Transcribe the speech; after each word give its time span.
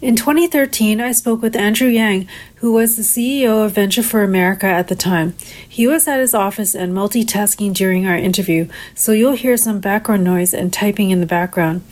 In 0.00 0.14
2013, 0.14 1.00
I 1.00 1.10
spoke 1.10 1.42
with 1.42 1.56
Andrew 1.56 1.88
Yang, 1.88 2.28
who 2.56 2.72
was 2.72 2.94
the 2.94 3.02
CEO 3.02 3.64
of 3.64 3.72
Venture 3.72 4.04
for 4.04 4.22
America 4.22 4.66
at 4.66 4.86
the 4.86 4.94
time. 4.94 5.34
He 5.68 5.88
was 5.88 6.06
at 6.06 6.20
his 6.20 6.34
office 6.34 6.72
and 6.72 6.92
multitasking 6.92 7.74
during 7.74 8.06
our 8.06 8.16
interview, 8.16 8.68
so 8.94 9.10
you'll 9.10 9.32
hear 9.32 9.56
some 9.56 9.80
background 9.80 10.22
noise 10.22 10.54
and 10.54 10.72
typing 10.72 11.10
in 11.10 11.18
the 11.18 11.26
background. 11.26 11.82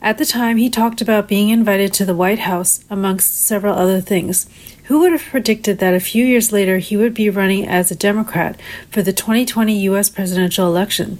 At 0.00 0.16
the 0.16 0.24
time, 0.24 0.56
he 0.56 0.70
talked 0.70 1.02
about 1.02 1.28
being 1.28 1.50
invited 1.50 1.92
to 1.92 2.06
the 2.06 2.14
White 2.14 2.38
House, 2.38 2.86
amongst 2.88 3.38
several 3.38 3.74
other 3.74 4.00
things. 4.00 4.48
Who 4.84 5.00
would 5.00 5.12
have 5.12 5.22
predicted 5.22 5.78
that 5.78 5.92
a 5.92 6.00
few 6.00 6.24
years 6.24 6.52
later 6.52 6.78
he 6.78 6.96
would 6.96 7.12
be 7.12 7.28
running 7.28 7.68
as 7.68 7.90
a 7.90 7.94
Democrat 7.94 8.58
for 8.90 9.02
the 9.02 9.12
2020 9.12 9.78
U.S. 9.80 10.08
presidential 10.08 10.66
election? 10.66 11.18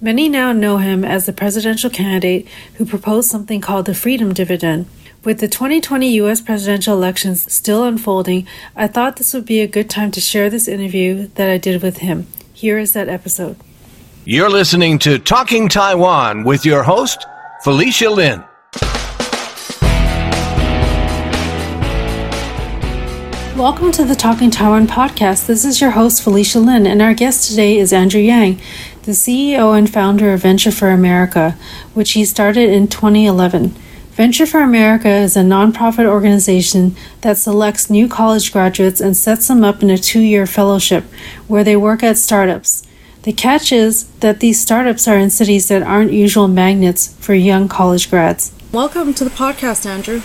Many 0.00 0.30
now 0.30 0.52
know 0.52 0.78
him 0.78 1.04
as 1.04 1.26
the 1.26 1.34
presidential 1.34 1.90
candidate 1.90 2.48
who 2.76 2.86
proposed 2.86 3.30
something 3.30 3.60
called 3.60 3.84
the 3.84 3.94
Freedom 3.94 4.32
Dividend. 4.32 4.86
With 5.26 5.40
the 5.40 5.48
2020 5.48 6.08
US 6.20 6.40
presidential 6.40 6.94
elections 6.94 7.52
still 7.52 7.82
unfolding, 7.82 8.46
I 8.76 8.86
thought 8.86 9.16
this 9.16 9.34
would 9.34 9.44
be 9.44 9.60
a 9.60 9.66
good 9.66 9.90
time 9.90 10.12
to 10.12 10.20
share 10.20 10.48
this 10.48 10.68
interview 10.68 11.26
that 11.34 11.50
I 11.50 11.58
did 11.58 11.82
with 11.82 11.96
him. 11.96 12.28
Here 12.52 12.78
is 12.78 12.92
that 12.92 13.08
episode. 13.08 13.56
You're 14.24 14.48
listening 14.48 15.00
to 15.00 15.18
Talking 15.18 15.68
Taiwan 15.68 16.44
with 16.44 16.64
your 16.64 16.84
host, 16.84 17.26
Felicia 17.64 18.08
Lin. 18.08 18.44
Welcome 23.56 23.90
to 23.90 24.04
the 24.04 24.14
Talking 24.16 24.52
Taiwan 24.52 24.86
podcast. 24.86 25.48
This 25.48 25.64
is 25.64 25.80
your 25.80 25.90
host, 25.90 26.22
Felicia 26.22 26.60
Lin, 26.60 26.86
and 26.86 27.02
our 27.02 27.14
guest 27.14 27.50
today 27.50 27.78
is 27.78 27.92
Andrew 27.92 28.20
Yang, 28.20 28.60
the 29.02 29.10
CEO 29.10 29.76
and 29.76 29.92
founder 29.92 30.32
of 30.32 30.42
Venture 30.42 30.70
for 30.70 30.90
America, 30.90 31.56
which 31.94 32.12
he 32.12 32.24
started 32.24 32.70
in 32.70 32.86
2011. 32.86 33.74
Venture 34.16 34.46
for 34.46 34.62
America 34.62 35.10
is 35.10 35.36
a 35.36 35.40
nonprofit 35.40 36.06
organization 36.06 36.96
that 37.20 37.36
selects 37.36 37.90
new 37.90 38.08
college 38.08 38.50
graduates 38.50 38.98
and 38.98 39.14
sets 39.14 39.46
them 39.46 39.62
up 39.62 39.82
in 39.82 39.90
a 39.90 39.98
two 39.98 40.20
year 40.20 40.46
fellowship 40.46 41.04
where 41.48 41.62
they 41.62 41.76
work 41.76 42.02
at 42.02 42.16
startups. 42.16 42.82
The 43.24 43.34
catch 43.34 43.72
is 43.72 44.08
that 44.20 44.40
these 44.40 44.58
startups 44.58 45.06
are 45.06 45.18
in 45.18 45.28
cities 45.28 45.68
that 45.68 45.82
aren't 45.82 46.12
usual 46.12 46.48
magnets 46.48 47.14
for 47.18 47.34
young 47.34 47.68
college 47.68 48.08
grads. 48.08 48.54
Welcome 48.72 49.12
to 49.12 49.24
the 49.24 49.28
podcast, 49.28 49.84
Andrew. 49.84 50.20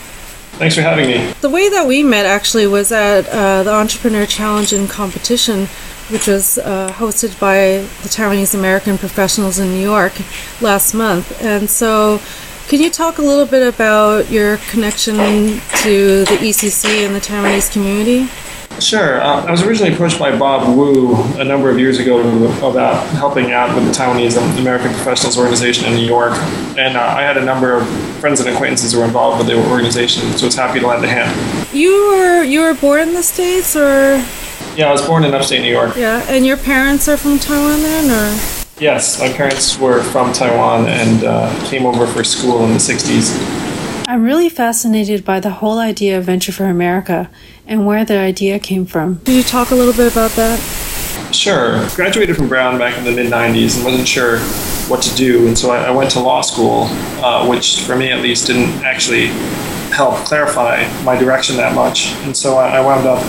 Thanks 0.55 0.75
for 0.75 0.83
having 0.83 1.07
me. 1.07 1.33
The 1.41 1.49
way 1.49 1.67
that 1.67 1.85
we 1.85 2.01
met 2.01 2.25
actually 2.25 2.67
was 2.67 2.93
at 2.93 3.27
uh, 3.27 3.63
the 3.63 3.73
Entrepreneur 3.73 4.25
Challenge 4.25 4.71
and 4.71 4.89
Competition, 4.89 5.65
which 6.07 6.27
was 6.27 6.57
uh, 6.59 6.93
hosted 6.93 7.37
by 7.41 7.85
the 8.03 8.09
Taiwanese 8.09 8.55
American 8.55 8.97
professionals 8.97 9.59
in 9.59 9.67
New 9.67 9.83
York 9.83 10.13
last 10.61 10.93
month. 10.93 11.41
And 11.41 11.69
so 11.69 12.21
can 12.71 12.79
you 12.79 12.89
talk 12.89 13.17
a 13.17 13.21
little 13.21 13.45
bit 13.45 13.67
about 13.67 14.31
your 14.31 14.55
connection 14.69 15.17
to 15.17 16.23
the 16.23 16.37
ECC 16.39 17.05
and 17.05 17.13
the 17.13 17.19
Taiwanese 17.19 17.69
community? 17.69 18.29
Sure. 18.79 19.21
Uh, 19.21 19.45
I 19.45 19.51
was 19.51 19.61
originally 19.63 19.93
approached 19.93 20.17
by 20.17 20.37
Bob 20.39 20.77
Wu 20.77 21.21
a 21.37 21.43
number 21.43 21.69
of 21.69 21.77
years 21.77 21.99
ago 21.99 22.21
about 22.65 23.05
helping 23.07 23.51
out 23.51 23.75
with 23.75 23.85
the 23.85 23.91
Taiwanese 23.91 24.37
American 24.57 24.93
Professionals 24.93 25.37
Organization 25.37 25.85
in 25.87 25.95
New 25.95 26.05
York. 26.05 26.31
And 26.77 26.95
uh, 26.95 27.01
I 27.01 27.23
had 27.23 27.35
a 27.35 27.43
number 27.43 27.73
of 27.73 27.85
friends 28.21 28.39
and 28.39 28.47
acquaintances 28.47 28.93
who 28.93 28.99
were 28.99 29.05
involved 29.05 29.39
with 29.39 29.47
the 29.47 29.69
organization, 29.69 30.31
so 30.37 30.45
I 30.45 30.47
was 30.47 30.55
happy 30.55 30.79
to 30.79 30.87
lend 30.87 31.03
a 31.03 31.09
hand. 31.09 31.75
You 31.75 31.91
were 31.91 32.43
you 32.43 32.61
were 32.61 32.73
born 32.73 33.01
in 33.01 33.13
the 33.13 33.23
States 33.23 33.75
or? 33.75 34.15
Yeah, 34.77 34.87
I 34.87 34.91
was 34.93 35.05
born 35.05 35.25
in 35.25 35.33
upstate 35.33 35.61
New 35.61 35.69
York. 35.69 35.97
Yeah, 35.97 36.23
and 36.29 36.45
your 36.45 36.55
parents 36.55 37.09
are 37.09 37.17
from 37.17 37.37
Taiwan 37.37 37.81
then, 37.81 38.09
or? 38.09 38.60
Yes, 38.79 39.19
my 39.19 39.31
parents 39.31 39.77
were 39.77 40.01
from 40.01 40.33
Taiwan 40.33 40.87
and 40.87 41.23
uh, 41.23 41.69
came 41.69 41.85
over 41.85 42.07
for 42.07 42.23
school 42.23 42.63
in 42.63 42.71
the 42.71 42.79
60s. 42.79 43.37
I'm 44.07 44.23
really 44.23 44.49
fascinated 44.49 45.23
by 45.23 45.39
the 45.39 45.51
whole 45.51 45.79
idea 45.79 46.17
of 46.17 46.25
Venture 46.25 46.51
for 46.51 46.65
America 46.65 47.29
and 47.67 47.85
where 47.85 48.03
the 48.03 48.17
idea 48.17 48.59
came 48.59 48.85
from. 48.85 49.19
Could 49.19 49.35
you 49.35 49.43
talk 49.43 49.71
a 49.71 49.75
little 49.75 49.93
bit 49.93 50.11
about 50.11 50.31
that? 50.31 50.59
Sure. 51.33 51.87
Graduated 51.95 52.35
from 52.35 52.47
Brown 52.49 52.77
back 52.77 52.97
in 52.97 53.03
the 53.03 53.11
mid 53.11 53.31
90s 53.31 53.77
and 53.77 53.85
wasn't 53.85 54.07
sure 54.07 54.39
what 54.89 55.01
to 55.03 55.15
do, 55.15 55.47
and 55.47 55.57
so 55.57 55.71
I, 55.71 55.85
I 55.85 55.91
went 55.91 56.11
to 56.11 56.19
law 56.19 56.41
school, 56.41 56.87
uh, 57.23 57.47
which 57.47 57.81
for 57.81 57.95
me 57.95 58.11
at 58.11 58.21
least 58.21 58.47
didn't 58.47 58.83
actually 58.83 59.27
help 59.91 60.15
clarify 60.25 60.85
my 61.03 61.17
direction 61.17 61.55
that 61.57 61.73
much. 61.75 62.07
And 62.23 62.35
so 62.35 62.57
I, 62.57 62.77
I 62.77 62.81
wound 62.81 63.07
up 63.07 63.21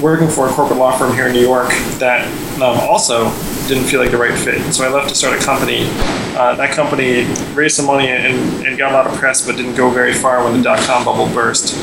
working 0.00 0.28
for 0.28 0.48
a 0.48 0.52
corporate 0.52 0.78
law 0.78 0.96
firm 0.96 1.12
here 1.12 1.26
in 1.26 1.32
New 1.32 1.40
York 1.40 1.68
that 1.98 2.26
um, 2.56 2.78
also 2.78 3.30
didn't 3.66 3.84
feel 3.84 4.00
like 4.00 4.10
the 4.10 4.16
right 4.16 4.36
fit. 4.38 4.72
So 4.72 4.84
I 4.84 4.88
left 4.88 5.08
to 5.08 5.14
start 5.14 5.40
a 5.40 5.44
company. 5.44 5.88
Uh, 6.36 6.54
that 6.56 6.72
company 6.74 7.24
raised 7.54 7.76
some 7.76 7.86
money 7.86 8.08
and, 8.08 8.66
and, 8.66 8.78
got 8.78 8.92
a 8.92 8.94
lot 8.94 9.06
of 9.06 9.18
press, 9.18 9.44
but 9.44 9.56
didn't 9.56 9.74
go 9.74 9.90
very 9.90 10.12
far 10.12 10.44
when 10.44 10.56
the 10.56 10.62
dot 10.62 10.78
com 10.80 11.04
bubble 11.04 11.26
burst. 11.34 11.74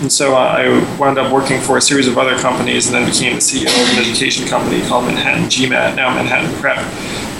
And 0.00 0.10
so 0.10 0.34
I 0.34 0.66
wound 0.96 1.18
up 1.18 1.30
working 1.30 1.60
for 1.60 1.76
a 1.76 1.80
series 1.80 2.08
of 2.08 2.16
other 2.16 2.38
companies 2.38 2.86
and 2.86 2.94
then 2.94 3.04
became 3.04 3.34
the 3.34 3.40
CEO 3.40 3.66
of 3.66 3.98
an 3.98 4.02
education 4.02 4.46
company 4.46 4.80
called 4.86 5.04
Manhattan 5.04 5.44
GMAT, 5.44 5.94
now 5.94 6.14
Manhattan 6.14 6.50
Prep. 6.58 6.78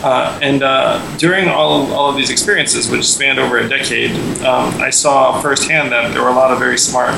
Uh, 0.04 0.38
and 0.42 0.62
uh, 0.62 1.16
during 1.16 1.48
all 1.48 1.82
of, 1.82 1.92
all 1.92 2.10
of 2.10 2.16
these 2.16 2.28
experiences, 2.28 2.90
which 2.90 3.08
spanned 3.08 3.38
over 3.38 3.58
a 3.58 3.68
decade, 3.68 4.10
um, 4.44 4.74
I 4.80 4.90
saw 4.90 5.40
firsthand 5.40 5.90
that 5.92 6.12
there 6.12 6.22
were 6.22 6.28
a 6.28 6.34
lot 6.34 6.52
of 6.52 6.58
very 6.58 6.76
smart, 6.76 7.14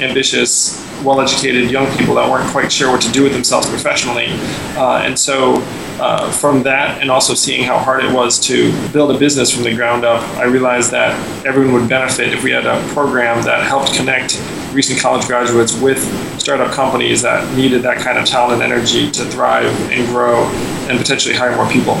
ambitious, 0.00 0.80
well 1.04 1.20
educated 1.20 1.70
young 1.70 1.86
people 1.96 2.14
that 2.14 2.30
weren't 2.30 2.48
quite 2.50 2.70
sure 2.70 2.90
what 2.90 3.00
to 3.02 3.10
do 3.12 3.24
with 3.24 3.32
themselves 3.32 3.68
professionally. 3.68 4.28
Uh, 4.76 5.02
and 5.04 5.18
so 5.18 5.56
uh, 6.00 6.30
from 6.30 6.62
that 6.62 7.00
and 7.00 7.10
also 7.10 7.34
seeing 7.34 7.64
how 7.64 7.78
hard 7.78 8.04
it 8.04 8.12
was 8.12 8.38
to 8.38 8.72
build 8.92 9.10
a 9.14 9.18
business 9.18 9.50
from 9.50 9.64
the 9.64 9.74
ground 9.74 10.04
up, 10.04 10.22
I 10.36 10.44
realized 10.44 10.90
that 10.92 11.16
everyone 11.46 11.74
would 11.74 11.88
benefit 11.88 12.32
if 12.32 12.42
we 12.42 12.50
had 12.50 12.66
a 12.66 12.80
program 12.88 13.42
that 13.44 13.66
helped 13.66 13.94
connect 13.94 14.40
recent 14.72 15.00
college 15.00 15.26
graduates 15.26 15.78
with 15.78 16.00
startup 16.40 16.72
companies 16.72 17.22
that 17.22 17.56
needed 17.56 17.82
that 17.82 17.98
kind 17.98 18.18
of 18.18 18.24
talent 18.24 18.62
and 18.62 18.72
energy 18.72 19.10
to 19.10 19.24
thrive 19.24 19.72
and 19.90 20.06
grow 20.08 20.44
and 20.88 20.98
potentially 20.98 21.34
hire 21.34 21.54
more 21.56 21.68
people. 21.68 21.94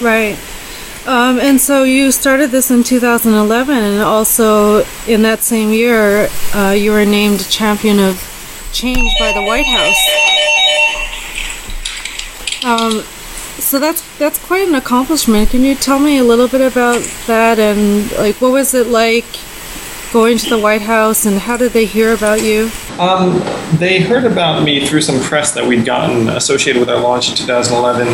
Right. 0.00 0.38
Um, 1.06 1.38
and 1.38 1.60
so 1.60 1.84
you 1.84 2.10
started 2.10 2.50
this 2.50 2.70
in 2.70 2.82
2011, 2.82 3.76
and 3.76 4.02
also 4.02 4.84
in 5.06 5.22
that 5.22 5.40
same 5.40 5.70
year, 5.70 6.28
uh, 6.52 6.74
you 6.76 6.90
were 6.90 7.04
named 7.04 7.48
champion 7.48 8.00
of 8.00 8.20
change 8.72 9.08
by 9.20 9.32
the 9.32 9.42
White 9.42 9.66
House. 9.66 10.26
Um, 12.64 13.02
so 13.60 13.78
that's 13.78 14.02
that's 14.18 14.38
quite 14.44 14.66
an 14.68 14.74
accomplishment. 14.74 15.50
Can 15.50 15.62
you 15.62 15.74
tell 15.74 15.98
me 15.98 16.18
a 16.18 16.24
little 16.24 16.48
bit 16.48 16.60
about 16.60 17.02
that 17.26 17.58
and 17.58 18.10
like 18.12 18.40
what 18.40 18.52
was 18.52 18.74
it 18.74 18.88
like 18.88 19.24
going 20.12 20.38
to 20.38 20.48
the 20.48 20.58
White 20.58 20.82
House 20.82 21.26
and 21.26 21.38
how 21.38 21.56
did 21.56 21.72
they 21.72 21.84
hear 21.84 22.14
about 22.14 22.42
you? 22.42 22.70
Um, 22.98 23.40
they 23.78 24.00
heard 24.00 24.24
about 24.24 24.62
me 24.62 24.86
through 24.86 25.02
some 25.02 25.20
press 25.20 25.52
that 25.52 25.66
we'd 25.66 25.84
gotten 25.84 26.28
associated 26.30 26.80
with 26.80 26.88
our 26.88 27.00
launch 27.00 27.28
in 27.28 27.36
2011, 27.36 28.08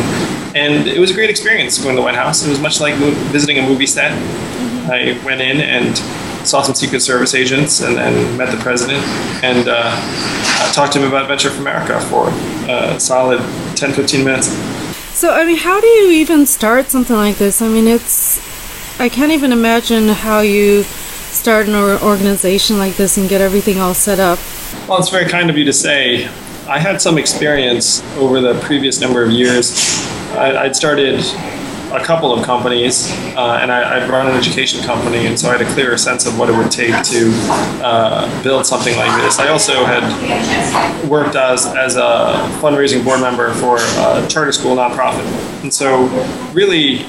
and 0.55 0.87
it 0.87 0.99
was 0.99 1.11
a 1.11 1.13
great 1.13 1.29
experience 1.29 1.77
going 1.77 1.95
to 1.95 2.01
the 2.01 2.05
White 2.05 2.15
House. 2.15 2.45
It 2.45 2.49
was 2.49 2.59
much 2.59 2.79
like 2.79 2.95
visiting 3.31 3.59
a 3.59 3.61
movie 3.61 3.85
set. 3.85 4.11
Mm-hmm. 4.11 4.91
I 4.91 5.25
went 5.25 5.41
in 5.41 5.61
and 5.61 5.97
saw 6.45 6.61
some 6.61 6.75
Secret 6.75 7.01
Service 7.01 7.33
agents 7.33 7.81
and 7.81 7.95
then 7.95 8.37
met 8.37 8.51
the 8.51 8.61
president 8.61 9.03
and 9.43 9.67
uh, 9.69 10.71
talked 10.73 10.93
to 10.93 10.99
him 10.99 11.07
about 11.07 11.27
Venture 11.27 11.49
for 11.49 11.61
America 11.61 11.99
for 12.01 12.27
a 12.69 12.99
solid 12.99 13.39
10 13.77 13.93
15 13.93 14.25
minutes. 14.25 14.47
So, 15.13 15.31
I 15.31 15.45
mean, 15.45 15.57
how 15.57 15.79
do 15.79 15.87
you 15.87 16.11
even 16.11 16.45
start 16.45 16.89
something 16.89 17.15
like 17.15 17.37
this? 17.37 17.61
I 17.61 17.67
mean, 17.67 17.87
it's. 17.87 18.41
I 18.99 19.09
can't 19.09 19.31
even 19.31 19.51
imagine 19.51 20.09
how 20.09 20.41
you 20.41 20.83
start 21.33 21.67
an 21.67 21.75
organization 21.75 22.77
like 22.77 22.95
this 22.95 23.17
and 23.17 23.27
get 23.27 23.41
everything 23.41 23.79
all 23.79 23.93
set 23.93 24.19
up. 24.19 24.39
Well, 24.87 24.99
it's 24.99 25.09
very 25.09 25.25
kind 25.25 25.49
of 25.49 25.57
you 25.57 25.65
to 25.65 25.73
say. 25.73 26.27
I 26.67 26.79
had 26.79 27.01
some 27.01 27.17
experience 27.17 28.01
over 28.15 28.39
the 28.39 28.57
previous 28.61 29.01
number 29.01 29.23
of 29.23 29.31
years. 29.31 30.07
I, 30.31 30.63
would 30.63 30.75
started 30.75 31.19
a 31.93 32.03
couple 32.03 32.33
of 32.33 32.43
companies, 32.43 33.11
uh, 33.35 33.59
and 33.61 33.71
I, 33.71 33.99
would 33.99 34.09
run 34.09 34.27
an 34.27 34.35
education 34.35 34.81
company, 34.81 35.27
and 35.27 35.39
so 35.39 35.49
I 35.49 35.57
had 35.57 35.61
a 35.61 35.73
clearer 35.73 35.97
sense 35.97 36.25
of 36.25 36.39
what 36.39 36.49
it 36.49 36.57
would 36.57 36.71
take 36.71 36.91
to 37.03 37.31
uh, 37.83 38.43
build 38.43 38.65
something 38.65 38.95
like 38.97 39.21
this. 39.21 39.39
I 39.39 39.49
also 39.49 39.85
had 39.85 41.07
worked 41.07 41.35
as, 41.35 41.67
as 41.67 41.95
a 41.95 42.49
fundraising 42.61 43.03
board 43.03 43.21
member 43.21 43.53
for 43.53 43.77
a 43.77 44.25
charter 44.27 44.51
school 44.51 44.75
nonprofit, 44.75 45.25
and 45.61 45.71
so 45.71 46.05
really 46.51 47.05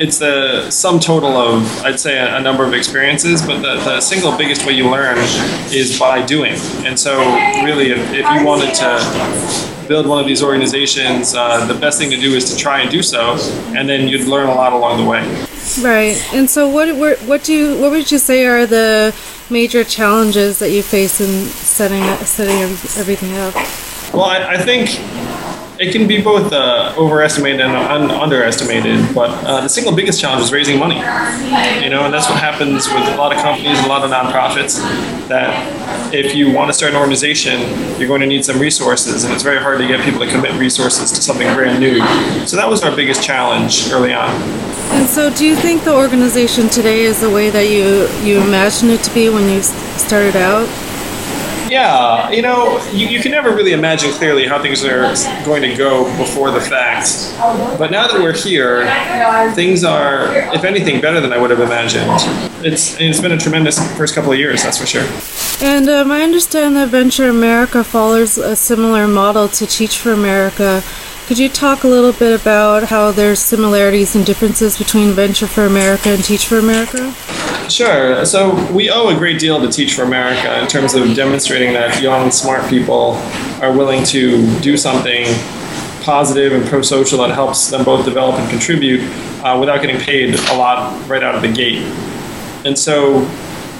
it's 0.00 0.18
the 0.18 0.70
sum 0.70 0.98
total 0.98 1.36
of 1.36 1.82
I'd 1.82 2.00
say 2.00 2.16
a, 2.16 2.38
a 2.38 2.40
number 2.40 2.64
of 2.64 2.72
experiences, 2.72 3.42
but 3.42 3.60
the, 3.60 3.76
the, 3.84 4.00
single 4.00 4.34
biggest 4.36 4.64
way 4.64 4.72
you 4.72 4.90
learn 4.90 5.18
is 5.70 5.98
by 5.98 6.24
doing. 6.24 6.54
And 6.86 6.98
so 6.98 7.18
really, 7.62 7.90
if, 7.90 7.98
if 8.14 8.26
you 8.30 8.44
wanted 8.44 8.74
to 8.76 9.86
build 9.86 10.06
one 10.06 10.18
of 10.18 10.26
these 10.26 10.42
organizations, 10.42 11.34
uh, 11.34 11.66
the 11.66 11.78
best 11.78 11.98
thing 11.98 12.08
to 12.10 12.16
do 12.16 12.34
is 12.34 12.50
to 12.50 12.56
try 12.56 12.80
and 12.80 12.90
do 12.90 13.02
so, 13.02 13.36
and 13.76 13.86
then 13.86 14.08
you'd 14.08 14.26
learn 14.26 14.48
a 14.48 14.54
lot 14.54 14.72
along 14.72 15.04
the 15.04 15.08
way. 15.08 15.20
Right. 15.82 16.16
And 16.32 16.48
so, 16.48 16.66
what 16.66 16.88
what 17.28 17.44
do 17.44 17.52
you 17.52 17.78
what 17.78 17.90
would 17.90 18.10
you 18.10 18.18
say 18.18 18.46
are 18.46 18.64
the 18.64 19.14
major 19.50 19.84
challenges 19.84 20.60
that 20.60 20.70
you 20.70 20.82
face 20.82 21.20
in 21.20 21.44
setting 21.44 22.02
setting 22.24 22.56
everything 22.98 23.36
up? 23.36 23.54
Well, 24.14 24.24
I, 24.24 24.54
I 24.54 24.58
think 24.58 24.88
it 25.80 25.92
can 25.92 26.06
be 26.06 26.20
both 26.20 26.52
uh, 26.52 26.94
overestimated 26.98 27.62
and 27.62 27.74
un- 27.74 28.10
underestimated. 28.10 29.14
But 29.14 29.30
uh, 29.44 29.62
the 29.62 29.68
single 29.68 29.94
biggest 29.96 30.20
challenge 30.20 30.44
is 30.44 30.52
raising 30.52 30.78
money. 30.78 30.96
You 31.82 31.88
know, 31.88 32.04
and 32.04 32.12
that's 32.12 32.28
what 32.28 32.38
happens 32.38 32.86
with 32.88 33.08
a 33.08 33.16
lot 33.16 33.34
of 33.34 33.40
companies 33.40 33.82
a 33.82 33.88
lot 33.88 34.04
of 34.04 34.10
nonprofits. 34.10 34.78
That 35.28 36.12
if 36.12 36.34
you 36.34 36.52
want 36.52 36.68
to 36.68 36.74
start 36.74 36.92
an 36.92 36.98
organization, 36.98 37.60
you're 37.98 38.08
going 38.08 38.20
to 38.20 38.26
need 38.26 38.44
some 38.44 38.58
resources, 38.58 39.24
and 39.24 39.32
it's 39.32 39.42
very 39.42 39.58
hard 39.58 39.78
to 39.78 39.88
get 39.88 40.04
people 40.04 40.20
to 40.20 40.30
commit 40.30 40.52
resources 40.60 41.10
to 41.12 41.22
something 41.22 41.52
brand 41.54 41.80
new. 41.80 41.98
So 42.46 42.56
that 42.56 42.68
was 42.68 42.82
our 42.82 42.94
biggest 42.94 43.22
challenge 43.22 43.90
early 43.90 44.12
on. 44.12 44.30
And 44.92 45.08
so, 45.08 45.34
do 45.34 45.46
you 45.46 45.56
think 45.56 45.84
the 45.84 45.94
organization 45.94 46.68
today 46.68 47.04
is 47.04 47.20
the 47.22 47.30
way 47.30 47.48
that 47.48 47.70
you 47.70 48.06
you 48.22 48.38
imagined 48.42 48.90
it 48.90 49.02
to 49.04 49.14
be 49.14 49.30
when 49.30 49.48
you 49.48 49.62
started 49.62 50.36
out? 50.36 50.68
Yeah, 51.70 52.30
you 52.30 52.42
know, 52.42 52.84
you, 52.92 53.06
you 53.06 53.20
can 53.20 53.30
never 53.30 53.54
really 53.54 53.72
imagine 53.72 54.10
clearly 54.12 54.46
how 54.46 54.60
things 54.60 54.84
are 54.84 55.14
going 55.44 55.62
to 55.62 55.74
go 55.76 56.04
before 56.16 56.50
the 56.50 56.60
fact. 56.60 57.32
But 57.78 57.90
now 57.90 58.08
that 58.08 58.20
we're 58.20 58.36
here, 58.36 58.84
things 59.54 59.84
are, 59.84 60.32
if 60.54 60.64
anything, 60.64 61.00
better 61.00 61.20
than 61.20 61.32
I 61.32 61.38
would 61.38 61.50
have 61.50 61.60
imagined. 61.60 62.10
It's 62.64 63.00
it's 63.00 63.20
been 63.20 63.32
a 63.32 63.38
tremendous 63.38 63.78
first 63.96 64.14
couple 64.14 64.32
of 64.32 64.38
years, 64.38 64.62
that's 64.62 64.78
for 64.78 64.86
sure. 64.86 65.06
And 65.62 65.88
um, 65.88 66.10
I 66.10 66.22
understand 66.22 66.76
that 66.76 66.88
Venture 66.88 67.28
America 67.28 67.84
follows 67.84 68.36
a 68.36 68.56
similar 68.56 69.06
model 69.06 69.48
to 69.48 69.66
Teach 69.66 69.98
for 69.98 70.12
America. 70.12 70.82
Could 71.26 71.38
you 71.38 71.48
talk 71.48 71.84
a 71.84 71.88
little 71.88 72.12
bit 72.12 72.40
about 72.40 72.84
how 72.84 73.12
there's 73.12 73.38
similarities 73.38 74.16
and 74.16 74.26
differences 74.26 74.76
between 74.76 75.12
Venture 75.12 75.46
for 75.46 75.64
America 75.64 76.08
and 76.08 76.24
Teach 76.24 76.46
for 76.46 76.58
America? 76.58 77.14
Sure. 77.70 78.24
So 78.24 78.52
we 78.72 78.90
owe 78.90 79.14
a 79.14 79.14
great 79.16 79.38
deal 79.38 79.60
to 79.60 79.70
Teach 79.70 79.94
for 79.94 80.02
America 80.02 80.60
in 80.60 80.66
terms 80.66 80.94
of 80.94 81.14
demonstrating 81.14 81.72
that 81.74 82.02
young, 82.02 82.32
smart 82.32 82.68
people 82.68 83.12
are 83.62 83.72
willing 83.72 84.02
to 84.06 84.58
do 84.60 84.76
something 84.76 85.24
positive 86.02 86.52
and 86.52 86.66
pro-social 86.66 87.18
that 87.18 87.30
helps 87.30 87.70
them 87.70 87.84
both 87.84 88.04
develop 88.04 88.40
and 88.40 88.50
contribute 88.50 89.00
uh, 89.44 89.56
without 89.60 89.80
getting 89.80 90.00
paid 90.00 90.34
a 90.34 90.56
lot 90.56 91.08
right 91.08 91.22
out 91.22 91.36
of 91.36 91.42
the 91.42 91.52
gate. 91.52 91.84
And 92.64 92.76
so 92.76 93.18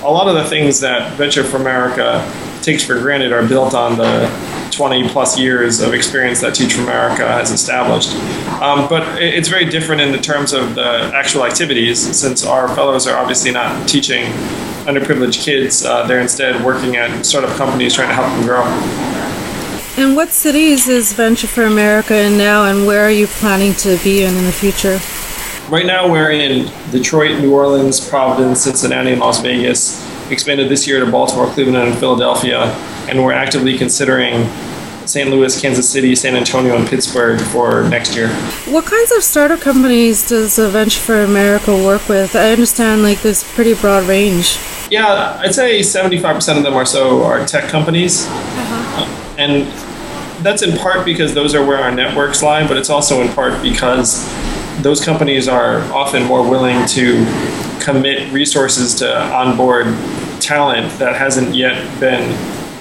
a 0.04 0.10
lot 0.10 0.28
of 0.28 0.34
the 0.34 0.48
things 0.48 0.78
that 0.80 1.14
Venture 1.14 1.42
for 1.42 1.56
America 1.56 2.24
takes 2.62 2.84
for 2.84 2.96
granted 3.00 3.32
are 3.32 3.46
built 3.46 3.74
on 3.74 3.98
the 3.98 4.28
20 4.70 5.08
plus 5.08 5.38
years 5.38 5.80
of 5.80 5.94
experience 5.94 6.40
that 6.40 6.54
Teach 6.54 6.74
for 6.74 6.82
America 6.82 7.26
has 7.26 7.50
established. 7.50 8.14
Um, 8.60 8.88
but 8.88 9.22
it's 9.22 9.48
very 9.48 9.64
different 9.64 10.00
in 10.00 10.12
the 10.12 10.18
terms 10.18 10.52
of 10.52 10.74
the 10.74 11.10
actual 11.14 11.44
activities, 11.44 11.98
since 12.16 12.44
our 12.44 12.68
fellows 12.74 13.06
are 13.06 13.18
obviously 13.18 13.50
not 13.50 13.88
teaching 13.88 14.24
underprivileged 14.84 15.42
kids. 15.42 15.84
Uh, 15.84 16.06
they're 16.06 16.20
instead 16.20 16.64
working 16.64 16.96
at 16.96 17.24
startup 17.24 17.54
companies 17.56 17.94
trying 17.94 18.08
to 18.08 18.14
help 18.14 18.28
them 18.28 18.44
grow. 18.44 18.64
And 19.96 20.16
what 20.16 20.30
cities 20.30 20.88
is 20.88 21.12
Venture 21.12 21.46
for 21.46 21.64
America 21.64 22.16
in 22.16 22.38
now, 22.38 22.64
and 22.64 22.86
where 22.86 23.04
are 23.04 23.10
you 23.10 23.26
planning 23.26 23.74
to 23.74 23.98
be 24.02 24.22
in 24.22 24.34
in 24.34 24.44
the 24.44 24.52
future? 24.52 24.98
Right 25.68 25.86
now, 25.86 26.10
we're 26.10 26.30
in 26.30 26.72
Detroit, 26.90 27.40
New 27.40 27.52
Orleans, 27.54 28.00
Providence, 28.00 28.62
Cincinnati, 28.62 29.12
and 29.12 29.20
Las 29.20 29.40
Vegas. 29.40 30.04
Expanded 30.30 30.68
this 30.68 30.86
year 30.86 31.04
to 31.04 31.10
Baltimore, 31.10 31.46
Cleveland, 31.52 31.76
and 31.76 31.98
Philadelphia, 31.98 32.74
and 33.10 33.22
we're 33.22 33.32
actively 33.32 33.76
considering 33.76 34.48
St. 35.06 35.28
Louis, 35.28 35.60
Kansas 35.60 35.88
City, 35.88 36.14
San 36.14 36.36
Antonio, 36.36 36.76
and 36.76 36.86
Pittsburgh 36.86 37.40
for 37.40 37.88
next 37.88 38.14
year. 38.14 38.28
What 38.68 38.84
kinds 38.84 39.10
of 39.12 39.24
startup 39.24 39.60
companies 39.60 40.28
does 40.28 40.56
Venture 40.56 41.00
for 41.00 41.22
America 41.22 41.72
work 41.72 42.08
with? 42.08 42.36
I 42.36 42.52
understand 42.52 43.02
like 43.02 43.20
this 43.20 43.42
pretty 43.54 43.74
broad 43.74 44.04
range. 44.04 44.58
Yeah, 44.90 45.38
I'd 45.40 45.54
say 45.54 45.80
75% 45.80 46.58
of 46.58 46.62
them 46.62 46.74
or 46.74 46.86
so 46.86 47.24
are 47.24 47.44
tech 47.44 47.68
companies. 47.68 48.26
Uh-huh. 48.28 49.34
And 49.36 49.66
that's 50.44 50.62
in 50.62 50.76
part 50.78 51.04
because 51.04 51.34
those 51.34 51.54
are 51.54 51.66
where 51.66 51.78
our 51.78 51.90
networks 51.90 52.42
lie, 52.42 52.66
but 52.66 52.76
it's 52.76 52.90
also 52.90 53.20
in 53.20 53.32
part 53.32 53.60
because 53.62 54.24
those 54.82 55.04
companies 55.04 55.48
are 55.48 55.80
often 55.92 56.24
more 56.24 56.48
willing 56.48 56.86
to 56.86 57.24
commit 57.80 58.32
resources 58.32 58.94
to 58.96 59.22
onboard 59.32 59.86
talent 60.40 60.90
that 60.98 61.16
hasn't 61.16 61.54
yet 61.54 62.00
been 62.00 62.30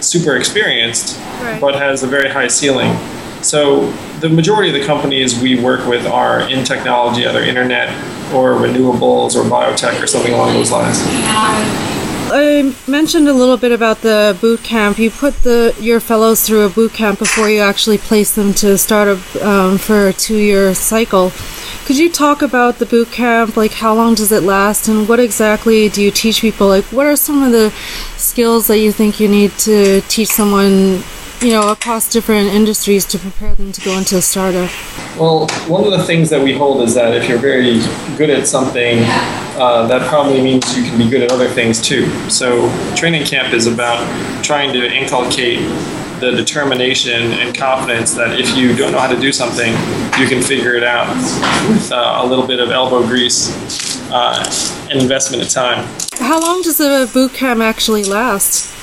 super 0.02 0.36
experienced, 0.36 1.18
right. 1.42 1.60
but 1.60 1.76
has 1.76 2.04
a 2.04 2.08
very 2.08 2.30
high 2.30 2.48
ceiling. 2.48 2.98
So 3.42 3.92
the 4.20 4.30
majority 4.30 4.70
of 4.70 4.80
the 4.80 4.86
companies 4.86 5.40
we 5.40 5.62
work 5.62 5.88
with 5.88 6.06
are 6.06 6.42
in 6.50 6.66
technology, 6.66 7.26
either 7.26 7.42
internet 7.42 7.90
or 8.34 8.54
renewables 8.54 9.36
or 9.36 9.44
biotech 9.50 10.02
or 10.02 10.08
something 10.08 10.34
along 10.34 10.54
those 10.54 10.72
lines. 10.72 11.00
I 12.32 12.76
mentioned 12.88 13.28
a 13.28 13.34
little 13.34 13.58
bit 13.58 13.72
about 13.72 14.02
the 14.02 14.38
boot 14.40 14.62
camp. 14.62 15.00
You 15.00 15.10
put 15.10 15.42
the 15.44 15.76
your 15.80 16.00
fellows 16.00 16.46
through 16.46 16.66
a 16.66 16.70
boot 16.70 16.94
camp 16.94 17.18
before 17.18 17.50
you 17.50 17.62
actually 17.62 17.98
place 17.98 18.36
them 18.36 18.54
to 18.56 18.78
start 18.78 19.08
a, 19.08 19.48
um, 19.48 19.78
for 19.80 20.10
a 20.10 20.14
two-year 20.14 20.76
cycle. 20.76 21.32
Could 21.90 21.98
you 21.98 22.12
talk 22.12 22.44
about 22.44 22.78
the 22.78 22.86
boot 22.86 23.12
camp? 23.12 23.58
Like, 23.58 23.72
how 23.72 23.96
long 23.96 24.14
does 24.14 24.32
it 24.32 24.44
last, 24.44 24.88
and 24.88 25.10
what 25.10 25.20
exactly 25.20 25.90
do 25.90 26.04
you 26.04 26.12
teach 26.12 26.40
people? 26.40 26.68
Like, 26.68 26.84
what 26.92 27.08
are 27.08 27.16
some 27.16 27.42
of 27.42 27.52
the 27.52 27.74
skills 28.16 28.68
that 28.68 28.78
you 28.78 28.92
think 28.92 29.20
you 29.20 29.28
need 29.28 29.58
to 29.58 30.02
teach 30.02 30.28
someone, 30.28 31.02
you 31.42 31.50
know, 31.50 31.72
across 31.72 32.08
different 32.08 32.50
industries 32.50 33.06
to 33.06 33.18
prepare 33.18 33.56
them 33.56 33.72
to 33.72 33.82
go 33.82 33.98
into 33.98 34.18
a 34.18 34.22
startup? 34.22 34.70
Well, 35.18 35.48
one 35.68 35.84
of 35.84 35.90
the 35.90 36.04
things 36.04 36.30
that 36.30 36.44
we 36.44 36.56
hold 36.56 36.84
is 36.84 36.94
that 36.94 37.16
if 37.16 37.28
you're 37.28 37.40
very 37.40 37.80
good 38.18 38.30
at 38.30 38.46
something, 38.46 39.00
uh, 39.58 39.88
that 39.88 40.08
probably 40.08 40.44
means 40.44 40.78
you 40.78 40.84
can 40.84 40.96
be 40.96 41.10
good 41.10 41.24
at 41.24 41.32
other 41.32 41.50
things 41.50 41.82
too. 41.82 42.06
So, 42.30 42.70
training 42.96 43.26
camp 43.26 43.52
is 43.52 43.66
about 43.66 44.06
trying 44.44 44.74
to 44.74 44.96
inculcate 44.96 45.62
the 46.20 46.32
determination 46.32 47.32
and 47.34 47.56
confidence 47.56 48.14
that 48.14 48.40
if 48.40 48.56
you 48.56 48.76
don't 48.76 48.92
know 48.92 49.00
how 49.00 49.12
to 49.12 49.20
do 49.20 49.32
something, 49.32 49.72
you 50.20 50.28
can 50.28 50.42
figure 50.42 50.76
it 50.76 50.84
out 50.84 51.08
with 51.70 51.92
uh, 51.92 52.20
a 52.22 52.26
little 52.26 52.46
bit 52.46 52.60
of 52.60 52.70
elbow 52.72 53.06
grease 53.06 54.02
uh, 54.12 54.44
and 54.90 55.02
investment 55.02 55.44
of 55.44 55.50
time. 55.50 55.88
How 56.20 56.40
long 56.40 56.62
does 56.62 56.78
the 56.78 57.10
boot 57.14 57.34
camp 57.34 57.62
actually 57.62 58.04
last? 58.04 58.76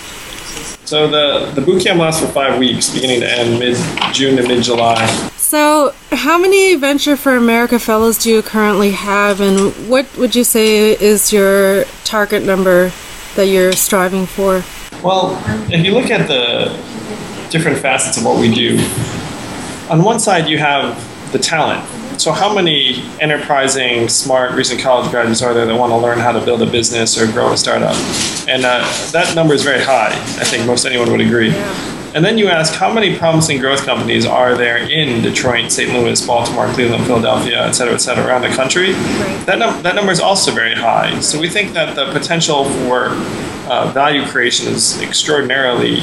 So 0.87 1.09
the 1.09 1.51
the 1.53 1.61
boot 1.61 1.83
camp 1.83 1.99
lasts 1.99 2.25
for 2.25 2.29
five 2.29 2.61
weeks, 2.61 2.95
beginning 2.95 3.21
to 3.21 3.29
end, 3.29 3.59
mid 3.59 3.77
June 4.15 4.37
to 4.37 4.47
mid 4.47 4.63
July. 4.63 5.05
So, 5.37 5.95
how 6.13 6.39
many 6.39 6.77
Venture 6.77 7.17
for 7.17 7.37
America 7.37 7.79
fellows 7.79 8.19
do 8.19 8.31
you 8.31 8.43
currently 8.43 8.93
have, 8.93 9.41
and 9.41 9.73
what 9.89 10.07
would 10.17 10.37
you 10.37 10.45
say 10.45 10.93
is 10.93 11.33
your 11.33 11.85
target 12.05 12.45
number 12.45 12.93
that 13.35 13.47
you're 13.47 13.73
striving 13.73 14.27
for? 14.27 14.65
Well, 15.03 15.41
if 15.71 15.85
you 15.85 15.93
look 15.93 16.11
at 16.11 16.27
the 16.29 16.71
different 17.51 17.79
facets 17.79 18.17
of 18.17 18.25
what 18.25 18.39
we 18.39 18.53
do. 18.55 18.79
On 19.91 20.03
one 20.03 20.19
side, 20.19 20.49
you 20.49 20.59
have 20.59 20.97
the 21.33 21.39
talent. 21.39 21.87
So, 22.21 22.33
how 22.33 22.55
many 22.55 23.03
enterprising, 23.21 24.09
smart, 24.09 24.53
recent 24.53 24.81
college 24.81 25.11
graduates 25.11 25.43
are 25.43 25.53
there 25.53 25.67
that 25.67 25.77
want 25.77 25.93
to 25.93 25.99
learn 25.99 26.19
how 26.19 26.33
to 26.33 26.43
build 26.43 26.63
a 26.63 26.67
business 26.67 27.21
or 27.21 27.31
grow 27.31 27.53
a 27.53 27.59
startup? 27.59 27.95
And 28.49 28.65
uh, 28.65 28.81
that 29.13 29.35
number 29.35 29.53
is 29.53 29.63
very 29.63 29.83
high. 29.83 30.13
I 30.13 30.45
think 30.45 30.67
most 30.67 30.87
anyone 30.87 31.11
would 31.11 31.21
agree. 31.21 31.53
And 32.17 32.25
then 32.25 32.39
you 32.39 32.49
ask, 32.49 32.73
how 32.73 32.91
many 32.91 33.19
promising 33.19 33.61
growth 33.61 33.85
companies 33.85 34.25
are 34.25 34.55
there 34.57 34.79
in 34.79 35.21
Detroit, 35.21 35.71
St. 35.71 35.93
Louis, 35.93 36.27
Baltimore, 36.27 36.67
Cleveland, 36.69 37.05
Philadelphia, 37.05 37.67
et 37.67 37.73
cetera, 37.73 37.93
et 37.93 37.99
cetera, 37.99 38.27
around 38.27 38.41
the 38.41 38.49
country? 38.49 38.93
That, 39.45 39.59
num- 39.59 39.83
that 39.83 39.95
number 39.95 40.13
is 40.13 40.21
also 40.21 40.51
very 40.53 40.75
high. 40.75 41.21
So 41.21 41.39
we 41.39 41.51
think 41.51 41.75
that 41.75 41.95
the 41.95 42.11
potential 42.13 42.65
for 42.65 43.09
uh, 43.69 43.91
value 43.93 44.25
creation 44.25 44.73
is 44.73 44.99
extraordinarily 45.03 46.01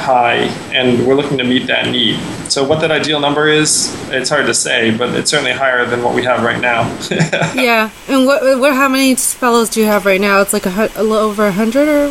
high, 0.00 0.48
and 0.72 1.06
we're 1.06 1.14
looking 1.14 1.38
to 1.38 1.44
meet 1.44 1.66
that 1.66 1.86
need. 1.90 2.18
So, 2.50 2.66
what 2.66 2.80
that 2.80 2.90
ideal 2.90 3.20
number 3.20 3.46
is, 3.46 3.94
it's 4.10 4.28
hard 4.28 4.46
to 4.46 4.54
say, 4.54 4.96
but 4.96 5.14
it's 5.14 5.30
certainly 5.30 5.52
higher 5.52 5.84
than 5.86 6.02
what 6.02 6.14
we 6.14 6.22
have 6.24 6.42
right 6.42 6.60
now. 6.60 6.82
yeah, 7.54 7.90
and 8.08 8.26
what, 8.26 8.58
what, 8.58 8.74
how 8.74 8.88
many 8.88 9.14
fellows 9.14 9.70
do 9.70 9.80
you 9.80 9.86
have 9.86 10.06
right 10.06 10.20
now? 10.20 10.40
It's 10.40 10.52
like 10.52 10.66
a, 10.66 10.90
a 10.96 11.02
little 11.02 11.28
over 11.28 11.46
a 11.46 11.52
hundred, 11.52 11.88
or 11.88 12.08